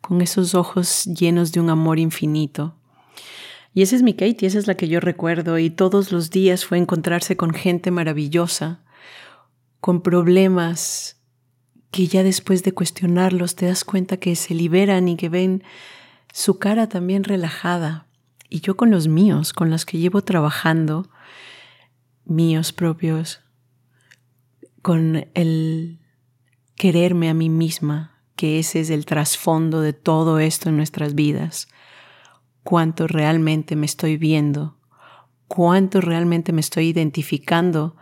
con 0.00 0.20
esos 0.22 0.54
ojos 0.54 1.04
llenos 1.04 1.52
de 1.52 1.60
un 1.60 1.70
amor 1.70 1.98
infinito. 1.98 2.76
Y 3.74 3.82
esa 3.82 3.96
es 3.96 4.02
mi 4.02 4.14
Katie, 4.14 4.46
esa 4.48 4.58
es 4.58 4.66
la 4.66 4.74
que 4.74 4.88
yo 4.88 5.00
recuerdo, 5.00 5.58
y 5.58 5.70
todos 5.70 6.12
los 6.12 6.30
días 6.30 6.64
fue 6.64 6.78
encontrarse 6.78 7.36
con 7.36 7.52
gente 7.52 7.90
maravillosa, 7.90 8.82
con 9.80 10.02
problemas 10.02 11.20
que 11.90 12.06
ya 12.06 12.22
después 12.22 12.62
de 12.62 12.72
cuestionarlos 12.72 13.54
te 13.54 13.66
das 13.66 13.84
cuenta 13.84 14.16
que 14.16 14.34
se 14.36 14.54
liberan 14.54 15.08
y 15.08 15.16
que 15.16 15.28
ven 15.28 15.62
su 16.32 16.58
cara 16.58 16.88
también 16.88 17.24
relajada. 17.24 18.06
Y 18.48 18.60
yo 18.60 18.76
con 18.76 18.90
los 18.90 19.08
míos, 19.08 19.52
con 19.52 19.70
los 19.70 19.84
que 19.84 19.98
llevo 19.98 20.22
trabajando, 20.22 21.10
míos 22.24 22.72
propios, 22.72 23.40
con 24.82 25.26
el 25.34 26.01
quererme 26.76 27.28
a 27.28 27.34
mí 27.34 27.48
misma, 27.48 28.22
que 28.36 28.58
ese 28.58 28.80
es 28.80 28.90
el 28.90 29.06
trasfondo 29.06 29.80
de 29.80 29.92
todo 29.92 30.38
esto 30.38 30.68
en 30.68 30.76
nuestras 30.76 31.14
vidas. 31.14 31.68
Cuánto 32.62 33.06
realmente 33.06 33.76
me 33.76 33.86
estoy 33.86 34.16
viendo, 34.16 34.78
cuánto 35.48 36.00
realmente 36.00 36.52
me 36.52 36.60
estoy 36.60 36.88
identificando 36.88 37.96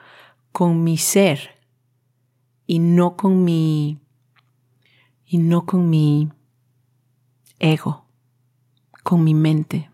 con 0.53 0.83
mi 0.85 0.97
ser 0.99 1.61
y 2.67 2.79
no 2.79 3.17
con 3.17 3.45
mi 3.45 4.01
y 5.27 5.39
no 5.39 5.65
con 5.65 5.89
mi 5.89 6.29
ego, 7.61 8.05
con 9.05 9.23
mi 9.23 9.35
mente, 9.35 9.91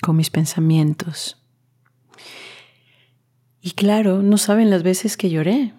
con 0.00 0.16
mis 0.16 0.30
pensamientos. 0.30 1.42
Y 3.60 3.72
claro, 3.72 4.22
no 4.22 4.38
saben 4.38 4.70
las 4.70 4.82
veces 4.82 5.16
que 5.16 5.30
lloré. 5.30 5.74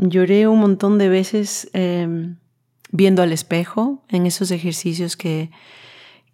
Lloré 0.00 0.46
un 0.46 0.60
montón 0.60 0.96
de 0.96 1.08
veces 1.08 1.68
em, 1.72 2.36
viendo 2.92 3.20
al 3.20 3.32
espejo 3.32 4.04
en 4.08 4.26
esos 4.26 4.52
ejercicios 4.52 5.16
que, 5.16 5.50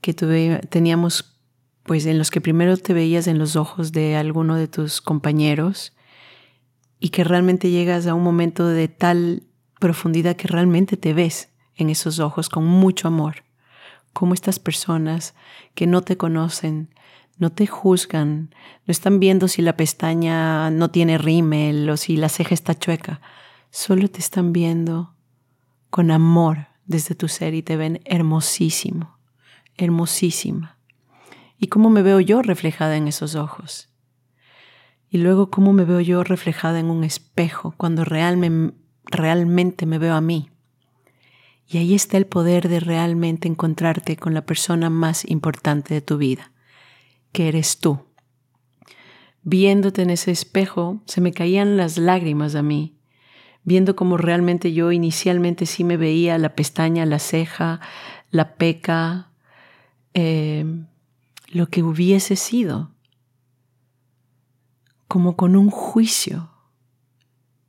que 0.03 0.13
tuve, 0.13 0.61
teníamos, 0.69 1.39
pues 1.83 2.05
en 2.05 2.19
los 2.19 2.31
que 2.31 2.43
primero 2.43 2.77
te 2.77 2.93
veías 2.93 3.27
en 3.27 3.39
los 3.39 3.57
ojos 3.57 3.93
de 3.93 4.17
alguno 4.17 4.57
de 4.57 4.69
tus 4.69 5.01
compañeros 5.01 5.95
y 7.01 7.09
que 7.09 7.25
realmente 7.25 7.71
llegas 7.71 8.07
a 8.07 8.13
un 8.13 8.23
momento 8.23 8.69
de 8.69 8.89
tal 8.89 9.45
profundidad 9.81 10.37
que 10.37 10.47
realmente 10.47 10.99
te 10.99 11.15
ves 11.15 11.49
en 11.75 11.89
esos 11.89 12.19
ojos 12.19 12.51
con 12.51 12.67
mucho 12.67 13.09
amor, 13.09 13.45
como 14.13 14.35
estas 14.35 14.59
personas 14.59 15.35
que 15.75 15.87
no 15.87 16.03
te 16.03 16.19
conocen, 16.19 16.91
no 17.39 17.51
te 17.51 17.67
juzgan, 17.67 18.55
no 18.87 18.93
están 18.93 19.21
viendo 19.21 19.49
si 19.49 19.63
la 19.63 19.75
pestaña 19.75 20.71
no 20.71 20.91
tiene 20.91 21.17
rímel 21.17 21.89
o 21.89 21.97
si 21.97 22.19
la 22.19 22.29
ceja 22.29 22.53
está 22.53 22.79
chueca, 22.79 23.23
solo 23.75 24.09
te 24.09 24.21
están 24.21 24.53
viendo 24.53 25.17
con 25.91 26.13
amor 26.13 26.69
desde 26.87 27.17
tu 27.17 27.27
ser 27.27 27.55
y 27.55 27.63
te 27.65 27.77
ven 27.77 28.01
hermosísimo, 28.05 29.19
hermosísima. 29.77 30.79
¿Y 31.59 31.67
cómo 31.67 31.91
me 31.91 32.03
veo 32.03 32.21
yo 32.21 32.41
reflejada 32.41 32.97
en 32.97 33.09
esos 33.09 33.35
ojos? 33.35 33.89
Y 35.11 35.19
luego 35.19 35.51
cómo 35.51 35.73
me 35.73 35.85
veo 35.85 35.99
yo 35.99 36.23
reflejada 36.23 36.79
en 36.79 36.87
un 36.87 37.03
espejo 37.03 37.75
cuando 37.77 38.05
realmente 38.05 39.87
me 39.87 39.99
veo 39.99 40.15
a 40.15 40.21
mí. 40.21 40.51
Y 41.67 41.79
ahí 41.79 41.97
está 41.97 42.17
el 42.17 42.27
poder 42.27 42.69
de 42.69 42.79
realmente 42.79 43.49
encontrarte 43.49 44.17
con 44.17 44.35
la 44.35 44.47
persona 44.47 44.89
más 44.89 45.29
importante 45.29 45.95
de 45.95 46.01
tu 46.01 46.17
vida, 46.17 46.53
que 47.33 47.49
eres 47.49 47.79
tú. 47.79 47.99
Viéndote 49.43 50.03
en 50.03 50.11
ese 50.11 50.31
espejo, 50.31 51.03
se 51.07 51.21
me 51.21 51.33
caían 51.33 51.77
las 51.77 51.99
lágrimas 51.99 52.55
a 52.55 52.63
mí, 52.63 53.01
viendo 53.65 53.97
cómo 53.97 54.17
realmente 54.17 54.73
yo 54.73 54.93
inicialmente 54.93 55.67
sí 55.67 55.85
me 55.85 55.97
veía 55.97 56.39
la 56.39 56.55
pestaña, 56.55 57.07
la 57.07 57.19
ceja, 57.19 57.81
la 58.31 58.55
peca, 58.55 59.31
eh, 60.15 60.65
lo 61.49 61.67
que 61.67 61.83
hubiese 61.83 62.37
sido 62.37 62.91
como 65.09 65.37
con 65.37 65.57
un 65.57 65.71
juicio, 65.71 66.51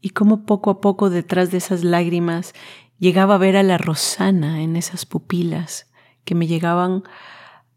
y 0.06 0.12
como 0.12 0.46
poco 0.46 0.70
a 0.70 0.82
poco 0.82 1.10
detrás 1.10 1.50
de 1.50 1.58
esas 1.58 1.84
lágrimas 1.84 2.54
llegaba 3.00 3.34
a 3.34 3.38
ver 3.40 3.58
a 3.58 3.64
la 3.64 3.80
Rosana 3.80 4.62
en 4.62 4.76
esas 4.76 5.04
pupilas 5.04 5.90
que 6.26 6.36
me 6.36 6.46
llegaban 6.46 7.02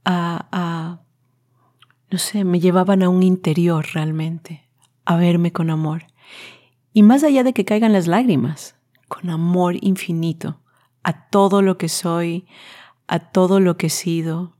a, 0.04 0.46
a, 0.52 1.00
no 2.10 2.18
sé, 2.18 2.44
me 2.44 2.60
llevaban 2.60 3.02
a 3.02 3.08
un 3.08 3.22
interior 3.22 3.86
realmente, 3.94 4.68
a 5.06 5.16
verme 5.16 5.52
con 5.52 5.70
amor. 5.70 6.04
Y 6.98 7.04
más 7.04 7.22
allá 7.22 7.44
de 7.44 7.52
que 7.52 7.64
caigan 7.64 7.92
las 7.92 8.08
lágrimas, 8.08 8.74
con 9.06 9.30
amor 9.30 9.76
infinito, 9.82 10.58
a 11.04 11.28
todo 11.28 11.62
lo 11.62 11.78
que 11.78 11.88
soy, 11.88 12.44
a 13.06 13.20
todo 13.20 13.60
lo 13.60 13.76
que 13.76 13.86
he 13.86 13.90
sido, 13.90 14.56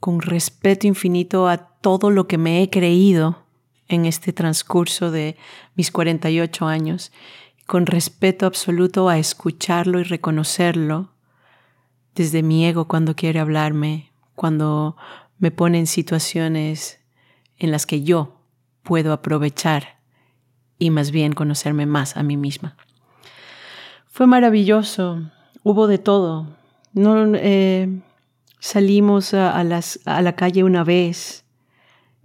con 0.00 0.22
respeto 0.22 0.86
infinito 0.86 1.46
a 1.46 1.58
todo 1.58 2.10
lo 2.10 2.26
que 2.26 2.38
me 2.38 2.62
he 2.62 2.70
creído 2.70 3.44
en 3.86 4.06
este 4.06 4.32
transcurso 4.32 5.10
de 5.10 5.36
mis 5.74 5.90
48 5.90 6.66
años, 6.66 7.12
con 7.66 7.84
respeto 7.84 8.46
absoluto 8.46 9.10
a 9.10 9.18
escucharlo 9.18 10.00
y 10.00 10.04
reconocerlo 10.04 11.12
desde 12.14 12.42
mi 12.42 12.64
ego 12.64 12.88
cuando 12.88 13.14
quiere 13.14 13.40
hablarme, 13.40 14.10
cuando 14.34 14.96
me 15.36 15.50
pone 15.50 15.78
en 15.78 15.86
situaciones 15.86 16.98
en 17.58 17.70
las 17.70 17.84
que 17.84 18.04
yo 18.04 18.40
puedo 18.82 19.12
aprovechar 19.12 19.97
y 20.78 20.90
más 20.90 21.10
bien 21.10 21.32
conocerme 21.32 21.86
más 21.86 22.16
a 22.16 22.22
mí 22.22 22.36
misma. 22.36 22.76
Fue 24.06 24.26
maravilloso, 24.26 25.30
hubo 25.62 25.86
de 25.86 25.98
todo. 25.98 26.56
No, 26.92 27.34
eh, 27.34 28.00
salimos 28.58 29.34
a, 29.34 29.62
las, 29.64 30.00
a 30.06 30.22
la 30.22 30.34
calle 30.34 30.64
una 30.64 30.84
vez, 30.84 31.44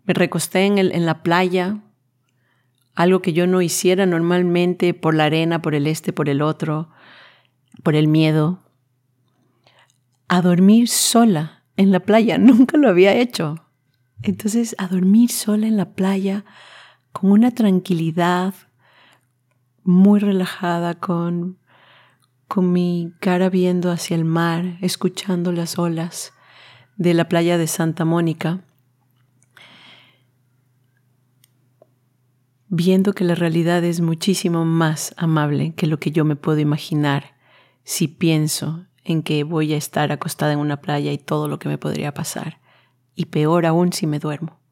me 0.05 0.13
recosté 0.13 0.65
en, 0.65 0.77
el, 0.77 0.91
en 0.91 1.05
la 1.05 1.23
playa, 1.23 1.79
algo 2.95 3.21
que 3.21 3.33
yo 3.33 3.47
no 3.47 3.61
hiciera 3.61 4.05
normalmente 4.05 4.93
por 4.93 5.15
la 5.15 5.25
arena, 5.25 5.61
por 5.61 5.75
el 5.75 5.87
este, 5.87 6.13
por 6.13 6.29
el 6.29 6.41
otro, 6.41 6.89
por 7.81 7.95
el 7.95 8.07
miedo. 8.07 8.59
A 10.27 10.41
dormir 10.41 10.87
sola 10.87 11.63
en 11.77 11.91
la 11.91 12.01
playa, 12.01 12.37
nunca 12.39 12.77
lo 12.77 12.89
había 12.89 13.13
hecho. 13.13 13.55
Entonces, 14.21 14.75
a 14.77 14.87
dormir 14.87 15.31
sola 15.31 15.67
en 15.67 15.77
la 15.77 15.93
playa, 15.93 16.45
con 17.13 17.31
una 17.31 17.51
tranquilidad 17.51 18.53
muy 19.83 20.19
relajada, 20.19 20.95
con, 20.95 21.57
con 22.47 22.71
mi 22.71 23.13
cara 23.19 23.49
viendo 23.49 23.91
hacia 23.91 24.15
el 24.15 24.25
mar, 24.25 24.77
escuchando 24.81 25.51
las 25.51 25.77
olas 25.77 26.33
de 26.97 27.13
la 27.13 27.29
playa 27.29 27.57
de 27.57 27.67
Santa 27.67 28.03
Mónica, 28.03 28.61
viendo 32.67 33.13
que 33.13 33.23
la 33.23 33.35
realidad 33.35 33.83
es 33.83 34.01
muchísimo 34.01 34.65
más 34.65 35.13
amable 35.15 35.75
que 35.75 35.85
lo 35.85 35.99
que 35.99 36.11
yo 36.11 36.25
me 36.25 36.35
puedo 36.35 36.59
imaginar 36.59 37.35
si 37.83 38.07
pienso 38.07 38.85
en 39.03 39.21
que 39.21 39.43
voy 39.43 39.73
a 39.73 39.77
estar 39.77 40.11
acostada 40.11 40.53
en 40.53 40.59
una 40.59 40.81
playa 40.81 41.11
y 41.11 41.17
todo 41.17 41.47
lo 41.47 41.59
que 41.59 41.69
me 41.69 41.77
podría 41.77 42.13
pasar, 42.13 42.59
y 43.15 43.25
peor 43.25 43.65
aún 43.65 43.93
si 43.93 44.07
me 44.07 44.19
duermo. 44.19 44.62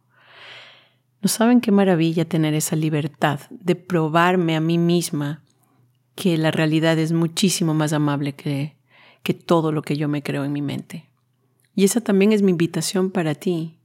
¿No 1.21 1.29
saben 1.29 1.61
qué 1.61 1.71
maravilla 1.71 2.25
tener 2.25 2.55
esa 2.55 2.75
libertad 2.75 3.41
de 3.49 3.75
probarme 3.75 4.55
a 4.55 4.59
mí 4.59 4.77
misma 4.77 5.43
que 6.15 6.37
la 6.37 6.49
realidad 6.49 6.97
es 6.97 7.11
muchísimo 7.11 7.73
más 7.73 7.93
amable 7.93 8.33
que, 8.33 8.75
que 9.21 9.35
todo 9.35 9.71
lo 9.71 9.83
que 9.83 9.97
yo 9.97 10.07
me 10.07 10.23
creo 10.23 10.43
en 10.43 10.51
mi 10.51 10.63
mente? 10.63 11.05
Y 11.75 11.83
esa 11.83 12.01
también 12.01 12.31
es 12.31 12.41
mi 12.41 12.51
invitación 12.51 13.11
para 13.11 13.35
ti. 13.35 13.77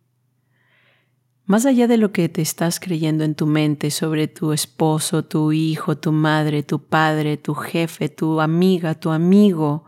Más 1.45 1.67
allá 1.67 1.87
de 1.87 1.99
lo 1.99 2.11
que 2.11 2.29
te 2.29 2.43
estás 2.43 2.81
creyendo 2.81 3.23
en 3.23 3.35
tu 3.35 3.47
mente 3.47 3.91
sobre 3.91 4.27
tu 4.27 4.53
esposo, 4.53 5.25
tu 5.25 5.53
hijo, 5.53 5.97
tu 5.97 6.11
madre, 6.11 6.63
tu 6.63 6.83
padre, 6.83 7.37
tu 7.37 7.55
jefe, 7.55 8.09
tu 8.09 8.41
amiga, 8.41 8.95
tu 8.95 9.11
amigo, 9.11 9.85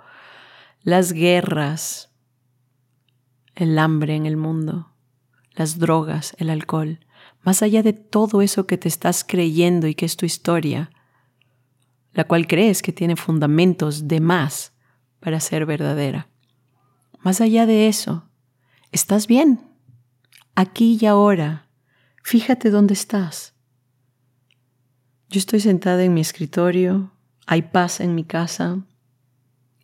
las 0.83 1.13
guerras, 1.13 2.11
el 3.57 3.77
hambre 3.79 4.15
en 4.15 4.27
el 4.27 4.37
mundo, 4.37 4.93
las 5.55 5.79
drogas, 5.79 6.37
el 6.39 6.51
alcohol, 6.51 7.01
más 7.43 7.63
allá 7.63 7.83
de 7.83 7.93
todo 7.93 8.43
eso 8.43 8.67
que 8.67 8.79
te 8.79 8.89
estás 8.89 9.25
creyendo 9.25 9.87
y 9.87 9.95
que 9.95 10.07
es 10.07 10.17
tu 10.17 10.27
historia, 10.27 10.91
la 12.13 12.25
cual 12.25 12.47
crees 12.47 12.83
que 12.83 12.93
tiene 12.93 13.17
fundamentos 13.17 14.09
de 14.09 14.21
más 14.21 14.73
para 15.21 15.41
ser 15.41 15.67
verdadera. 15.67 16.29
Más 17.21 17.41
allá 17.41 17.67
de 17.67 17.89
eso, 17.89 18.29
estás 18.93 19.27
bien, 19.27 19.61
aquí 20.55 20.99
y 21.01 21.07
ahora. 21.07 21.69
Fíjate 22.23 22.71
dónde 22.71 22.95
estás. 22.95 23.55
Yo 25.29 25.39
estoy 25.39 25.61
sentada 25.61 26.05
en 26.05 26.15
mi 26.15 26.21
escritorio, 26.21 27.13
hay 27.47 27.63
paz 27.63 28.01
en 28.01 28.15
mi 28.15 28.25
casa. 28.25 28.85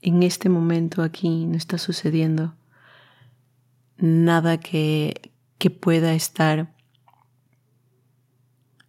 En 0.02 0.22
este 0.22 0.48
momento 0.48 1.02
aquí 1.02 1.46
no 1.46 1.56
está 1.56 1.78
sucediendo 1.78 2.54
nada 3.96 4.58
que, 4.58 5.32
que 5.58 5.70
pueda 5.70 6.14
estar 6.14 6.73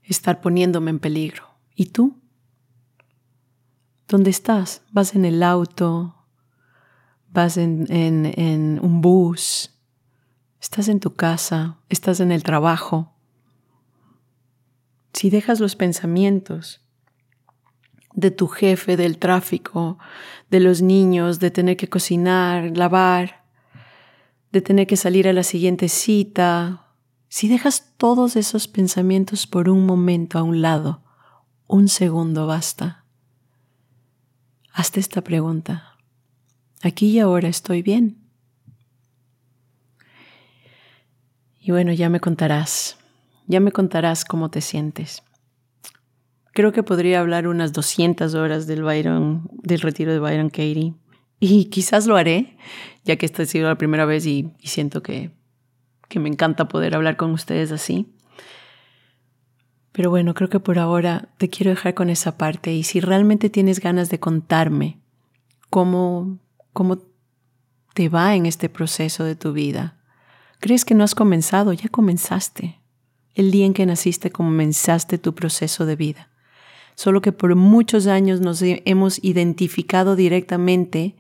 estar 0.08 0.41
poniéndome 0.41 0.91
en 0.91 1.00
peligro. 1.00 1.46
¿Y 1.76 1.88
tú? 1.88 2.22
¿Dónde 4.08 4.30
estás? 4.30 4.84
¿Vas 4.91 5.15
en 5.15 5.26
el 5.26 5.41
auto? 5.44 6.15
¿Vas 7.32 7.58
en, 7.58 7.88
en, 7.89 8.80
un 8.82 9.02
bus? 9.02 9.72
¿Estás 10.62 10.88
en 10.88 11.00
tu 11.00 11.13
casa? 11.15 11.80
¿Estás 11.89 12.20
en 12.20 12.32
el 12.32 12.44
trabajo? 12.44 13.13
Si 15.13 15.30
dejas 15.30 15.60
los 15.60 15.76
pensamientos 15.76 16.82
de 18.13 18.32
tu 18.32 18.48
jefe, 18.48 18.96
del 18.96 19.18
tráfico, 19.18 19.98
de 20.50 20.60
los 20.60 20.82
niños, 20.82 21.39
de 21.39 21.52
tener 21.52 21.78
que 21.78 21.89
cocinar, 21.89 22.78
lavar, 22.78 23.44
de 24.52 24.62
tener 24.62 24.88
que 24.88 24.96
salir 24.96 25.28
a 25.28 25.34
la 25.34 25.44
siguiente 25.44 25.89
cita 25.89 26.85
si 27.28 27.48
dejas 27.48 27.94
todos 27.98 28.36
esos 28.36 28.68
pensamientos 28.68 29.48
por 29.48 29.70
un 29.70 29.86
momento 29.86 30.38
a 30.38 30.44
un 30.44 30.62
lado, 30.62 31.04
un 31.68 31.88
segundo 31.88 32.48
basta. 32.48 33.06
Hazte 34.72 35.00
esta 35.00 35.22
pregunta. 35.22 35.98
¿Aquí 36.82 37.08
y 37.08 37.20
ahora 37.20 37.48
estoy 37.48 37.82
bien? 37.82 38.18
Y 41.60 41.72
bueno, 41.72 41.94
ya 41.94 42.10
me 42.10 42.20
contarás, 42.20 42.98
ya 43.48 43.60
me 43.60 43.72
contarás 43.72 44.24
cómo 44.24 44.52
te 44.52 44.62
sientes. 44.62 45.24
Creo 46.54 46.72
que 46.72 46.84
podría 46.84 47.20
hablar 47.20 47.48
unas 47.48 47.74
200 47.74 48.36
horas 48.36 48.68
del 48.68 48.84
Byron, 48.84 49.50
del 49.52 49.82
retiro 49.82 50.14
de 50.14 50.20
Byron 50.20 50.50
Katie. 50.50 50.94
Y 51.40 51.66
quizás 51.66 52.06
lo 52.06 52.16
haré, 52.16 52.58
ya 53.04 53.18
que 53.18 53.26
esta 53.26 53.44
ha 53.44 53.46
sido 53.46 53.68
la 53.68 53.78
primera 53.78 54.06
vez 54.06 54.26
y 54.26 54.54
siento 54.64 55.02
que 55.02 55.32
que 56.08 56.20
me 56.20 56.30
encanta 56.30 56.68
poder 56.68 56.96
hablar 56.96 57.18
con 57.18 57.32
ustedes 57.32 57.72
así. 57.72 58.15
Pero 59.91 60.10
bueno, 60.10 60.34
creo 60.34 60.50
que 60.50 60.60
por 60.60 60.78
ahora 60.78 61.30
te 61.38 61.50
quiero 61.50 61.72
dejar 61.72 61.94
con 61.94 62.10
esa 62.10 62.38
parte 62.38 62.74
y 62.74 62.84
si 62.84 63.00
realmente 63.00 63.50
tienes 63.50 63.80
ganas 63.80 64.10
de 64.10 64.20
contarme 64.20 65.00
cómo, 65.70 66.39
cómo 66.74 67.00
te 67.94 68.10
va 68.10 68.36
en 68.36 68.46
este 68.46 68.68
proceso 68.68 69.24
de 69.24 69.36
tu 69.36 69.54
vida, 69.54 69.98
crees 70.60 70.84
que 70.84 70.96
no 70.96 71.06
has 71.06 71.15
comenzado, 71.15 71.72
ya 71.72 71.88
comenzaste. 71.88 72.82
El 73.36 73.52
día 73.52 73.65
en 73.65 73.74
que 73.74 73.86
naciste 73.86 74.32
comenzaste 74.32 75.18
tu 75.18 75.34
proceso 75.34 75.86
de 75.86 75.96
vida. 75.96 76.30
Solo 76.96 77.22
que 77.22 77.32
por 77.32 77.56
muchos 77.56 78.08
años 78.08 78.39
nos 78.41 78.62
hemos 78.62 79.22
identificado 79.24 80.15
directamente 80.15 81.15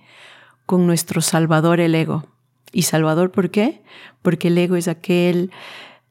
con 0.65 0.87
nuestro 0.87 1.21
Salvador 1.21 1.79
el 1.79 1.95
ego. 1.95 2.34
¿Y 2.71 2.83
Salvador 2.83 3.31
por 3.31 3.51
qué? 3.51 3.83
Porque 4.21 4.49
el 4.49 4.57
ego 4.57 4.75
es 4.75 4.87
aquel, 4.87 5.51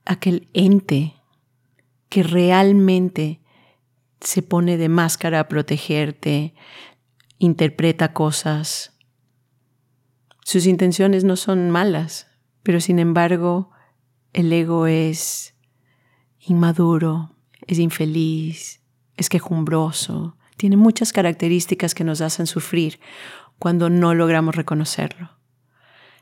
aquel 0.05 0.49
ente 0.55 1.15
que 2.09 2.23
realmente 2.23 3.41
se 4.21 4.43
pone 4.43 4.77
de 4.77 4.89
máscara 4.89 5.41
a 5.41 5.49
protegerte, 5.49 6.55
interpreta 7.39 8.13
cosas. 8.13 8.97
Sus 10.45 10.67
intenciones 10.67 11.25
no 11.25 11.37
son 11.37 11.71
malas, 11.71 12.29
pero 12.63 12.81
sin 12.81 12.99
embargo 12.99 13.71
el 14.33 14.53
ego 14.53 14.87
es 14.87 15.55
inmaduro, 16.39 17.37
es 17.67 17.79
infeliz, 17.79 18.81
es 19.17 19.29
quejumbroso, 19.29 20.37
tiene 20.57 20.77
muchas 20.77 21.13
características 21.13 21.95
que 21.95 22.05
nos 22.05 22.21
hacen 22.21 22.47
sufrir 22.47 23.01
cuando 23.59 23.91
no 23.91 24.15
logramos 24.15 24.55
reconocerlo. 24.55 25.31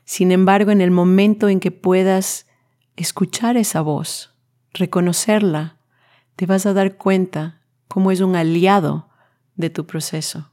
Sin 0.05 0.31
embargo, 0.31 0.71
en 0.71 0.81
el 0.81 0.91
momento 0.91 1.49
en 1.49 1.59
que 1.59 1.71
puedas 1.71 2.47
escuchar 2.95 3.57
esa 3.57 3.81
voz, 3.81 4.33
reconocerla, 4.73 5.77
te 6.35 6.45
vas 6.45 6.65
a 6.65 6.73
dar 6.73 6.97
cuenta 6.97 7.61
cómo 7.87 8.11
es 8.11 8.21
un 8.21 8.35
aliado 8.35 9.09
de 9.55 9.69
tu 9.69 9.85
proceso. 9.85 10.51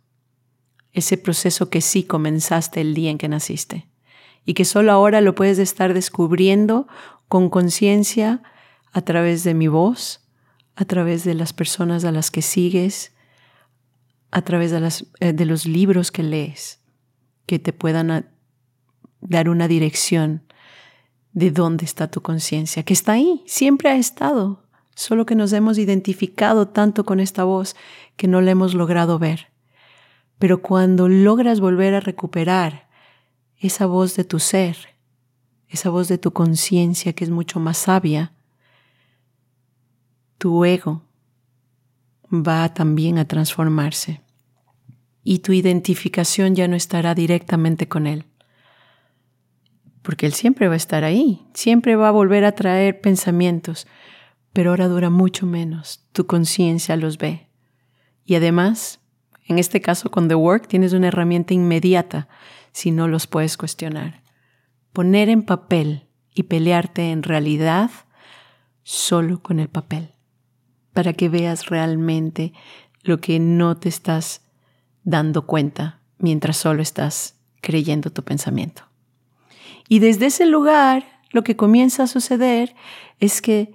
Ese 0.92 1.16
proceso 1.16 1.70
que 1.70 1.80
sí 1.80 2.04
comenzaste 2.04 2.80
el 2.80 2.94
día 2.94 3.10
en 3.10 3.18
que 3.18 3.28
naciste 3.28 3.88
y 4.44 4.54
que 4.54 4.64
solo 4.64 4.92
ahora 4.92 5.20
lo 5.20 5.34
puedes 5.34 5.58
estar 5.58 5.94
descubriendo 5.94 6.88
con 7.28 7.48
conciencia 7.48 8.42
a 8.92 9.02
través 9.02 9.44
de 9.44 9.54
mi 9.54 9.68
voz, 9.68 10.20
a 10.76 10.84
través 10.84 11.24
de 11.24 11.34
las 11.34 11.52
personas 11.52 12.04
a 12.04 12.12
las 12.12 12.30
que 12.30 12.42
sigues, 12.42 13.12
a 14.30 14.42
través 14.42 14.70
de, 14.70 15.06
eh, 15.20 15.32
de 15.32 15.44
los 15.44 15.66
libros 15.66 16.10
que 16.10 16.22
lees, 16.22 16.80
que 17.46 17.58
te 17.58 17.72
puedan 17.72 18.28
dar 19.20 19.48
una 19.48 19.68
dirección 19.68 20.42
de 21.32 21.50
dónde 21.50 21.84
está 21.84 22.10
tu 22.10 22.22
conciencia, 22.22 22.82
que 22.82 22.92
está 22.92 23.12
ahí, 23.12 23.42
siempre 23.46 23.90
ha 23.90 23.96
estado, 23.96 24.62
solo 24.94 25.26
que 25.26 25.34
nos 25.34 25.52
hemos 25.52 25.78
identificado 25.78 26.68
tanto 26.68 27.04
con 27.04 27.20
esta 27.20 27.44
voz 27.44 27.76
que 28.16 28.28
no 28.28 28.40
la 28.40 28.50
hemos 28.50 28.74
logrado 28.74 29.18
ver. 29.18 29.48
Pero 30.38 30.62
cuando 30.62 31.08
logras 31.08 31.60
volver 31.60 31.94
a 31.94 32.00
recuperar 32.00 32.88
esa 33.58 33.86
voz 33.86 34.16
de 34.16 34.24
tu 34.24 34.38
ser, 34.38 34.76
esa 35.68 35.90
voz 35.90 36.08
de 36.08 36.18
tu 36.18 36.32
conciencia 36.32 37.12
que 37.12 37.24
es 37.24 37.30
mucho 37.30 37.60
más 37.60 37.78
sabia, 37.78 38.32
tu 40.38 40.64
ego 40.64 41.02
va 42.32 42.72
también 42.72 43.18
a 43.18 43.26
transformarse 43.26 44.22
y 45.22 45.40
tu 45.40 45.52
identificación 45.52 46.54
ya 46.54 46.66
no 46.66 46.76
estará 46.76 47.14
directamente 47.14 47.86
con 47.86 48.06
él 48.06 48.24
porque 50.02 50.26
Él 50.26 50.32
siempre 50.32 50.68
va 50.68 50.74
a 50.74 50.78
estar 50.78 51.04
ahí, 51.04 51.46
siempre 51.54 51.96
va 51.96 52.08
a 52.08 52.12
volver 52.12 52.44
a 52.44 52.52
traer 52.52 53.00
pensamientos, 53.00 53.86
pero 54.52 54.70
ahora 54.70 54.88
dura 54.88 55.10
mucho 55.10 55.46
menos, 55.46 56.06
tu 56.12 56.26
conciencia 56.26 56.96
los 56.96 57.18
ve. 57.18 57.48
Y 58.24 58.34
además, 58.34 59.00
en 59.46 59.58
este 59.58 59.80
caso 59.80 60.10
con 60.10 60.28
The 60.28 60.34
Work 60.34 60.68
tienes 60.68 60.92
una 60.92 61.08
herramienta 61.08 61.54
inmediata 61.54 62.28
si 62.72 62.90
no 62.90 63.08
los 63.08 63.26
puedes 63.26 63.56
cuestionar. 63.56 64.22
Poner 64.92 65.28
en 65.28 65.42
papel 65.42 66.06
y 66.34 66.44
pelearte 66.44 67.10
en 67.10 67.22
realidad 67.22 67.90
solo 68.82 69.42
con 69.42 69.60
el 69.60 69.68
papel, 69.68 70.14
para 70.92 71.12
que 71.12 71.28
veas 71.28 71.66
realmente 71.66 72.52
lo 73.02 73.20
que 73.20 73.38
no 73.38 73.76
te 73.76 73.88
estás 73.88 74.42
dando 75.04 75.46
cuenta 75.46 76.00
mientras 76.18 76.56
solo 76.56 76.82
estás 76.82 77.36
creyendo 77.60 78.10
tu 78.10 78.22
pensamiento. 78.22 78.89
Y 79.90 79.98
desde 79.98 80.26
ese 80.26 80.46
lugar 80.46 81.04
lo 81.32 81.42
que 81.42 81.56
comienza 81.56 82.04
a 82.04 82.06
suceder 82.06 82.76
es 83.18 83.42
que 83.42 83.74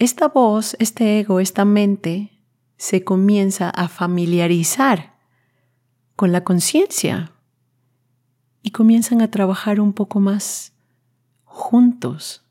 esta 0.00 0.26
voz, 0.26 0.74
este 0.80 1.20
ego, 1.20 1.38
esta 1.38 1.64
mente 1.64 2.32
se 2.76 3.04
comienza 3.04 3.70
a 3.70 3.86
familiarizar 3.86 5.14
con 6.16 6.32
la 6.32 6.42
conciencia 6.42 7.30
y 8.64 8.72
comienzan 8.72 9.22
a 9.22 9.30
trabajar 9.30 9.80
un 9.80 9.92
poco 9.92 10.18
más 10.18 10.72
juntos. 11.44 12.42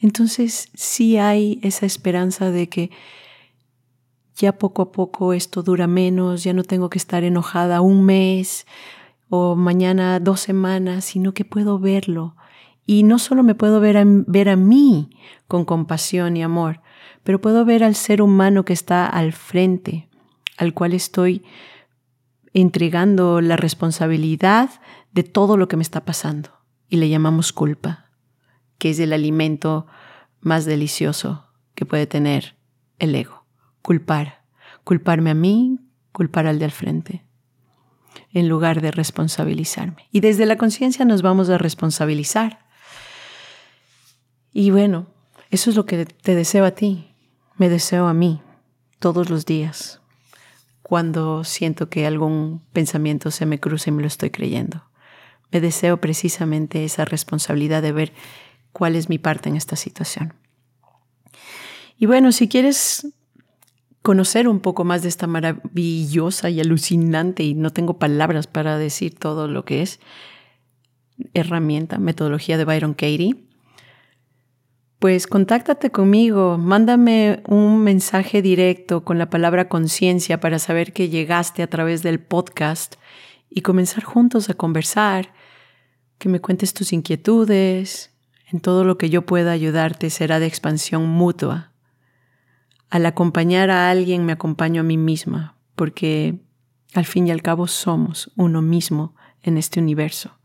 Entonces 0.00 0.68
sí 0.74 1.16
hay 1.16 1.60
esa 1.62 1.86
esperanza 1.86 2.50
de 2.50 2.68
que 2.68 2.90
ya 4.36 4.58
poco 4.58 4.82
a 4.82 4.92
poco 4.92 5.32
esto 5.32 5.62
dura 5.62 5.86
menos, 5.86 6.44
ya 6.44 6.52
no 6.52 6.62
tengo 6.62 6.90
que 6.90 6.98
estar 6.98 7.24
enojada 7.24 7.80
un 7.80 8.04
mes 8.04 8.66
o 9.30 9.54
mañana 9.54 10.18
dos 10.20 10.40
semanas, 10.40 11.04
sino 11.04 11.32
que 11.32 11.44
puedo 11.44 11.78
verlo. 11.78 12.36
Y 12.84 13.04
no 13.04 13.18
solo 13.18 13.42
me 13.42 13.54
puedo 13.54 13.80
ver 13.80 13.96
a, 13.96 14.04
ver 14.04 14.48
a 14.48 14.56
mí 14.56 15.10
con 15.46 15.64
compasión 15.64 16.36
y 16.36 16.42
amor, 16.42 16.82
pero 17.22 17.40
puedo 17.40 17.64
ver 17.64 17.84
al 17.84 17.94
ser 17.94 18.20
humano 18.20 18.64
que 18.64 18.72
está 18.72 19.06
al 19.06 19.32
frente, 19.32 20.08
al 20.58 20.74
cual 20.74 20.92
estoy 20.92 21.44
entregando 22.52 23.40
la 23.40 23.56
responsabilidad 23.56 24.70
de 25.12 25.22
todo 25.22 25.56
lo 25.56 25.68
que 25.68 25.76
me 25.76 25.82
está 25.82 26.04
pasando. 26.04 26.50
Y 26.88 26.96
le 26.96 27.08
llamamos 27.08 27.52
culpa, 27.52 28.10
que 28.78 28.90
es 28.90 28.98
el 28.98 29.12
alimento 29.12 29.86
más 30.40 30.64
delicioso 30.64 31.46
que 31.76 31.86
puede 31.86 32.08
tener 32.08 32.56
el 32.98 33.14
ego. 33.14 33.46
Culpar. 33.80 34.40
Culparme 34.82 35.30
a 35.30 35.34
mí, 35.34 35.78
culpar 36.10 36.48
al 36.48 36.58
de 36.58 36.64
al 36.64 36.70
frente, 36.72 37.24
en 38.32 38.48
lugar 38.48 38.80
de 38.80 38.90
responsabilizarme. 38.90 40.06
Y 40.12 40.20
desde 40.20 40.46
la 40.46 40.56
conciencia 40.56 41.04
nos 41.04 41.22
vamos 41.22 41.50
a 41.50 41.58
responsabilizar. 41.58 42.60
Y 44.52 44.70
bueno, 44.70 45.06
eso 45.50 45.70
es 45.70 45.76
lo 45.76 45.86
que 45.86 46.06
te 46.06 46.34
deseo 46.34 46.64
a 46.64 46.72
ti, 46.72 47.14
me 47.56 47.68
deseo 47.68 48.06
a 48.06 48.14
mí, 48.14 48.40
todos 48.98 49.30
los 49.30 49.46
días 49.46 50.00
cuando 50.90 51.44
siento 51.44 51.88
que 51.88 52.04
algún 52.04 52.62
pensamiento 52.72 53.30
se 53.30 53.46
me 53.46 53.60
cruza 53.60 53.90
y 53.90 53.92
me 53.92 54.02
lo 54.02 54.08
estoy 54.08 54.30
creyendo. 54.30 54.82
Me 55.52 55.60
deseo 55.60 56.00
precisamente 56.00 56.84
esa 56.84 57.04
responsabilidad 57.04 57.80
de 57.80 57.92
ver 57.92 58.12
cuál 58.72 58.96
es 58.96 59.08
mi 59.08 59.16
parte 59.16 59.48
en 59.48 59.54
esta 59.54 59.76
situación. 59.76 60.34
Y 61.96 62.06
bueno, 62.06 62.32
si 62.32 62.48
quieres 62.48 63.06
conocer 64.02 64.48
un 64.48 64.60
poco 64.60 64.84
más 64.84 65.02
de 65.02 65.08
esta 65.08 65.26
maravillosa 65.26 66.50
y 66.50 66.60
alucinante, 66.60 67.42
y 67.42 67.54
no 67.54 67.70
tengo 67.70 67.98
palabras 67.98 68.46
para 68.46 68.78
decir 68.78 69.18
todo 69.18 69.48
lo 69.48 69.64
que 69.64 69.82
es, 69.82 70.00
herramienta, 71.34 71.98
metodología 71.98 72.56
de 72.56 72.64
Byron 72.64 72.94
Katie, 72.94 73.44
pues 74.98 75.26
contáctate 75.26 75.90
conmigo, 75.90 76.58
mándame 76.58 77.42
un 77.46 77.82
mensaje 77.82 78.42
directo 78.42 79.02
con 79.02 79.18
la 79.18 79.30
palabra 79.30 79.68
conciencia 79.68 80.40
para 80.40 80.58
saber 80.58 80.92
que 80.92 81.08
llegaste 81.08 81.62
a 81.62 81.68
través 81.68 82.02
del 82.02 82.20
podcast 82.20 82.96
y 83.48 83.62
comenzar 83.62 84.04
juntos 84.04 84.50
a 84.50 84.54
conversar, 84.54 85.32
que 86.18 86.28
me 86.28 86.40
cuentes 86.40 86.74
tus 86.74 86.92
inquietudes, 86.92 88.10
en 88.52 88.60
todo 88.60 88.84
lo 88.84 88.98
que 88.98 89.08
yo 89.08 89.24
pueda 89.24 89.52
ayudarte 89.52 90.10
será 90.10 90.38
de 90.38 90.46
expansión 90.46 91.06
mutua. 91.08 91.69
Al 92.90 93.06
acompañar 93.06 93.70
a 93.70 93.90
alguien 93.90 94.26
me 94.26 94.32
acompaño 94.32 94.80
a 94.80 94.84
mí 94.84 94.96
misma, 94.96 95.56
porque 95.74 96.40
al 96.94 97.06
fin 97.06 97.28
y 97.28 97.30
al 97.30 97.42
cabo 97.42 97.66
somos 97.66 98.32
uno 98.36 98.62
mismo 98.62 99.14
en 99.42 99.56
este 99.56 99.80
universo. 99.80 100.38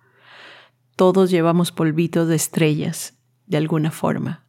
Todos 0.95 1.29
llevamos 1.31 1.71
polvitos 1.71 2.27
de 2.27 2.36
estrellas, 2.36 3.15
de 3.47 3.58
alguna 3.58 3.91
forma 3.91 4.45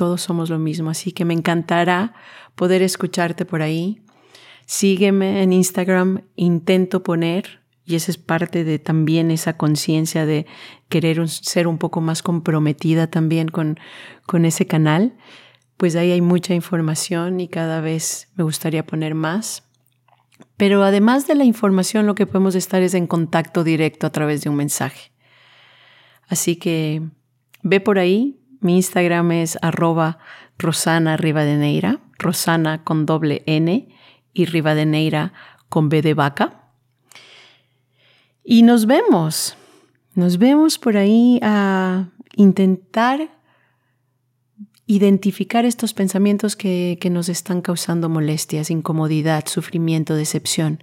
todos 0.00 0.22
somos 0.22 0.48
lo 0.48 0.58
mismo, 0.58 0.88
así 0.88 1.12
que 1.12 1.26
me 1.26 1.34
encantará 1.34 2.14
poder 2.54 2.80
escucharte 2.80 3.44
por 3.44 3.60
ahí. 3.60 4.00
Sígueme 4.64 5.42
en 5.42 5.52
Instagram, 5.52 6.22
intento 6.36 7.02
poner, 7.02 7.60
y 7.84 7.96
esa 7.96 8.10
es 8.10 8.16
parte 8.16 8.64
de 8.64 8.78
también 8.78 9.30
esa 9.30 9.58
conciencia 9.58 10.24
de 10.24 10.46
querer 10.88 11.28
ser 11.28 11.66
un 11.66 11.76
poco 11.76 12.00
más 12.00 12.22
comprometida 12.22 13.08
también 13.08 13.48
con, 13.48 13.78
con 14.24 14.46
ese 14.46 14.66
canal, 14.66 15.18
pues 15.80 15.96
ahí 15.96 16.12
hay 16.12 16.20
mucha 16.20 16.52
información 16.52 17.40
y 17.40 17.48
cada 17.48 17.80
vez 17.80 18.28
me 18.34 18.44
gustaría 18.44 18.84
poner 18.84 19.14
más. 19.14 19.62
Pero 20.58 20.84
además 20.84 21.26
de 21.26 21.34
la 21.34 21.44
información, 21.44 22.06
lo 22.06 22.14
que 22.14 22.26
podemos 22.26 22.54
estar 22.54 22.82
es 22.82 22.92
en 22.92 23.06
contacto 23.06 23.64
directo 23.64 24.06
a 24.06 24.10
través 24.10 24.42
de 24.42 24.50
un 24.50 24.56
mensaje. 24.56 25.10
Así 26.28 26.56
que 26.56 27.00
ve 27.62 27.80
por 27.80 27.98
ahí, 27.98 28.38
mi 28.60 28.76
Instagram 28.76 29.32
es 29.32 29.56
arroba 29.62 30.18
Rosana 30.58 31.16
Rivadeneira, 31.16 32.00
Rosana 32.18 32.84
con 32.84 33.06
doble 33.06 33.42
N 33.46 33.88
y 34.34 34.44
Rivadeneira 34.44 35.32
con 35.70 35.88
B 35.88 36.02
de 36.02 36.12
vaca. 36.12 36.72
Y 38.44 38.64
nos 38.64 38.84
vemos, 38.84 39.56
nos 40.14 40.36
vemos 40.36 40.78
por 40.78 40.98
ahí 40.98 41.40
a 41.42 42.10
intentar 42.36 43.39
identificar 44.90 45.64
estos 45.64 45.94
pensamientos 45.94 46.56
que, 46.56 46.98
que 47.00 47.10
nos 47.10 47.28
están 47.28 47.60
causando 47.60 48.08
molestias, 48.08 48.72
incomodidad, 48.72 49.46
sufrimiento, 49.46 50.16
decepción 50.16 50.82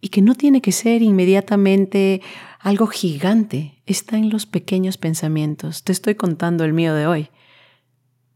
y 0.00 0.08
que 0.08 0.22
no 0.22 0.34
tiene 0.34 0.62
que 0.62 0.72
ser 0.72 1.02
inmediatamente 1.02 2.22
algo 2.58 2.86
gigante, 2.86 3.82
está 3.84 4.16
en 4.16 4.30
los 4.30 4.46
pequeños 4.46 4.96
pensamientos. 4.96 5.84
Te 5.84 5.92
estoy 5.92 6.14
contando 6.14 6.64
el 6.64 6.72
mío 6.72 6.94
de 6.94 7.06
hoy. 7.06 7.28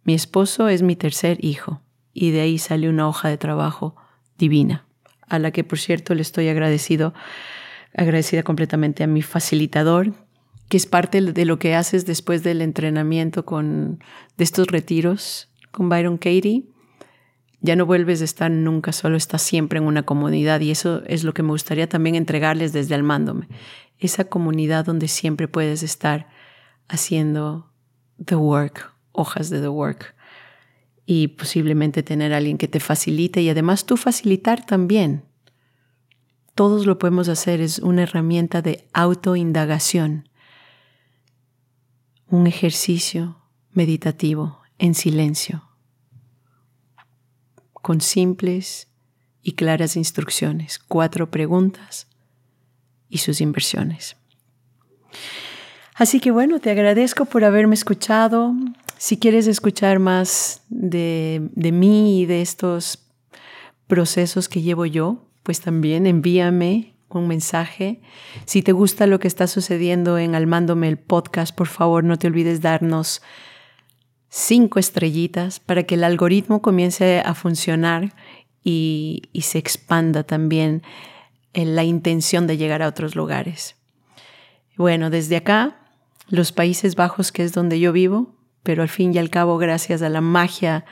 Mi 0.04 0.12
esposo 0.12 0.68
es 0.68 0.82
mi 0.82 0.94
tercer 0.94 1.42
hijo 1.42 1.80
y 2.12 2.30
de 2.30 2.42
ahí 2.42 2.58
sale 2.58 2.90
una 2.90 3.08
hoja 3.08 3.30
de 3.30 3.38
trabajo 3.38 3.96
divina, 4.36 4.84
a 5.26 5.38
la 5.38 5.52
que 5.52 5.64
por 5.64 5.78
cierto 5.78 6.14
le 6.14 6.20
estoy 6.20 6.48
agradecido, 6.48 7.14
agradecida 7.94 8.42
completamente 8.42 9.04
a 9.04 9.06
mi 9.06 9.22
facilitador, 9.22 10.12
que 10.68 10.76
es 10.76 10.86
parte 10.86 11.20
de 11.20 11.44
lo 11.44 11.58
que 11.58 11.74
haces 11.74 12.06
después 12.06 12.42
del 12.42 12.62
entrenamiento 12.62 13.44
con 13.44 14.02
de 14.36 14.44
estos 14.44 14.68
retiros 14.68 15.48
con 15.70 15.88
Byron 15.88 16.18
Katie 16.18 16.64
ya 17.60 17.76
no 17.76 17.86
vuelves 17.86 18.20
a 18.20 18.24
estar 18.24 18.50
nunca 18.50 18.92
solo, 18.92 19.16
estás 19.16 19.42
siempre 19.42 19.78
en 19.78 19.86
una 19.86 20.04
comunidad 20.04 20.60
y 20.60 20.70
eso 20.70 21.02
es 21.06 21.24
lo 21.24 21.34
que 21.34 21.42
me 21.42 21.50
gustaría 21.50 21.88
también 21.88 22.14
entregarles 22.14 22.72
desde 22.72 22.94
Almándome. 22.94 23.48
Esa 23.98 24.24
comunidad 24.24 24.84
donde 24.84 25.08
siempre 25.08 25.48
puedes 25.48 25.82
estar 25.82 26.28
haciendo 26.88 27.72
the 28.24 28.36
work, 28.36 28.92
hojas 29.12 29.50
de 29.50 29.60
the 29.60 29.68
work 29.68 30.14
y 31.04 31.28
posiblemente 31.28 32.02
tener 32.02 32.32
alguien 32.32 32.58
que 32.58 32.68
te 32.68 32.80
facilite 32.80 33.42
y 33.42 33.48
además 33.48 33.86
tú 33.86 33.96
facilitar 33.96 34.64
también. 34.64 35.24
Todos 36.54 36.86
lo 36.86 36.98
podemos 36.98 37.28
hacer, 37.28 37.60
es 37.60 37.78
una 37.80 38.02
herramienta 38.02 38.62
de 38.62 38.86
autoindagación, 38.92 40.27
un 42.30 42.46
ejercicio 42.46 43.36
meditativo 43.72 44.60
en 44.78 44.94
silencio 44.94 45.68
con 47.72 48.00
simples 48.00 48.88
y 49.42 49.52
claras 49.52 49.96
instrucciones, 49.96 50.78
cuatro 50.78 51.30
preguntas 51.30 52.06
y 53.08 53.18
sus 53.18 53.40
inversiones. 53.40 54.16
Así 55.94 56.20
que 56.20 56.30
bueno, 56.30 56.60
te 56.60 56.70
agradezco 56.70 57.24
por 57.24 57.44
haberme 57.44 57.74
escuchado. 57.74 58.52
Si 58.98 59.16
quieres 59.16 59.46
escuchar 59.46 59.98
más 59.98 60.62
de, 60.68 61.48
de 61.52 61.72
mí 61.72 62.20
y 62.20 62.26
de 62.26 62.42
estos 62.42 63.08
procesos 63.86 64.48
que 64.48 64.60
llevo 64.60 64.84
yo, 64.84 65.24
pues 65.42 65.60
también 65.60 66.06
envíame 66.06 66.97
un 67.16 67.28
mensaje. 67.28 68.00
Si 68.44 68.62
te 68.62 68.72
gusta 68.72 69.06
lo 69.06 69.18
que 69.18 69.28
está 69.28 69.46
sucediendo 69.46 70.18
en 70.18 70.34
Almándome 70.34 70.88
el 70.88 70.98
podcast, 70.98 71.54
por 71.54 71.68
favor 71.68 72.04
no 72.04 72.18
te 72.18 72.26
olvides 72.26 72.60
darnos 72.60 73.22
cinco 74.28 74.78
estrellitas 74.78 75.60
para 75.60 75.84
que 75.84 75.94
el 75.94 76.04
algoritmo 76.04 76.60
comience 76.60 77.20
a 77.24 77.34
funcionar 77.34 78.12
y, 78.62 79.22
se 79.40 79.58
expanda 79.58 80.24
también 80.24 80.82
en 81.54 81.74
la 81.74 81.84
intención 81.84 82.46
de 82.46 82.58
llegar 82.58 82.82
a 82.82 82.88
otros 82.88 83.16
lugares. 83.16 83.76
Bueno, 84.76 85.08
desde 85.08 85.36
acá, 85.36 85.78
los 86.28 86.52
Países 86.52 86.94
Bajos, 86.94 87.32
que 87.32 87.42
es 87.42 87.52
donde 87.52 87.80
yo 87.80 87.92
vivo, 87.92 88.34
pero 88.62 88.82
al 88.82 88.90
fin 88.90 89.14
y 89.14 89.18
al 89.18 89.30
cabo, 89.30 89.56
gracias 89.56 90.02
a 90.02 90.10
la 90.10 90.20
magia 90.20 90.84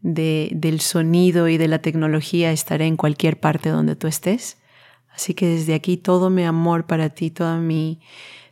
del 0.00 0.80
sonido 0.80 1.48
y 1.48 1.58
de 1.58 1.68
la 1.68 1.80
tecnología, 1.80 2.52
estaré 2.52 2.86
en 2.86 2.96
cualquier 2.96 3.38
parte 3.38 3.68
donde 3.68 3.96
tú 3.96 4.06
estés. 4.06 4.56
Así 5.18 5.34
que 5.34 5.48
desde 5.48 5.74
aquí 5.74 5.96
todo 5.96 6.30
mi 6.30 6.44
amor 6.44 6.86
para 6.86 7.08
ti, 7.08 7.32
todo 7.32 7.56
mi, 7.56 7.98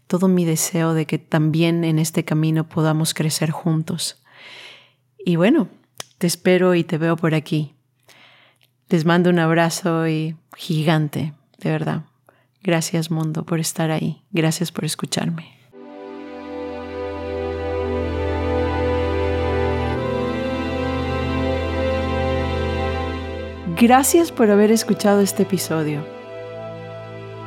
todo 0.09 0.27
mi 0.27 0.45
deseo 0.45 0.95
de 0.95 1.07
que 1.07 1.17
también 1.17 1.85
en 1.85 2.01
este 2.01 2.25
camino 2.25 2.69
podamos 2.69 3.15
crecer 3.15 3.53
juntos. 3.53 4.21
Y 5.17 5.37
bueno, 5.37 5.69
te 6.19 6.27
espero 6.27 6.75
y 6.75 6.83
te 6.83 6.99
veo 6.99 7.15
por 7.17 7.37
aquí. 7.37 7.73
Les 8.89 9.05
mando 9.05 9.31
un 9.31 9.39
abrazo 9.39 10.09
y 10.09 10.35
gigante, 10.57 11.35
de 11.59 11.71
verdad. 11.71 12.03
Gracias 12.65 13.13
mundo 13.13 13.45
por 13.45 13.61
estar 13.61 13.93
ahí. 13.93 14.25
Gracias 14.33 14.73
por 14.73 14.85
escucharme. 14.85 15.57
Gracias 23.81 24.33
por 24.33 24.51
haber 24.51 24.73
escuchado 24.73 25.21
este 25.21 25.45
episodio. 25.45 26.16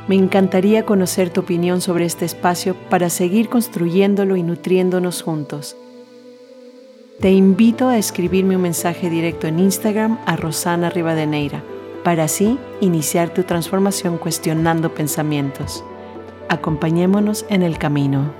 Me 0.08 0.16
encantaría 0.16 0.84
conocer 0.84 1.30
tu 1.30 1.40
opinión 1.40 1.80
sobre 1.80 2.04
este 2.04 2.24
espacio 2.24 2.74
para 2.88 3.10
seguir 3.10 3.48
construyéndolo 3.48 4.36
y 4.36 4.42
nutriéndonos 4.42 5.22
juntos. 5.22 5.76
Te 7.20 7.30
invito 7.30 7.88
a 7.88 7.98
escribirme 7.98 8.56
un 8.56 8.62
mensaje 8.62 9.10
directo 9.10 9.46
en 9.46 9.58
Instagram 9.58 10.18
a 10.24 10.36
Rosana 10.36 10.88
Rivadeneira 10.88 11.62
para 12.02 12.24
así 12.24 12.58
iniciar 12.80 13.34
tu 13.34 13.42
transformación 13.42 14.16
cuestionando 14.16 14.94
pensamientos. 14.94 15.84
Acompañémonos 16.48 17.44
en 17.50 17.62
el 17.62 17.78
camino. 17.78 18.39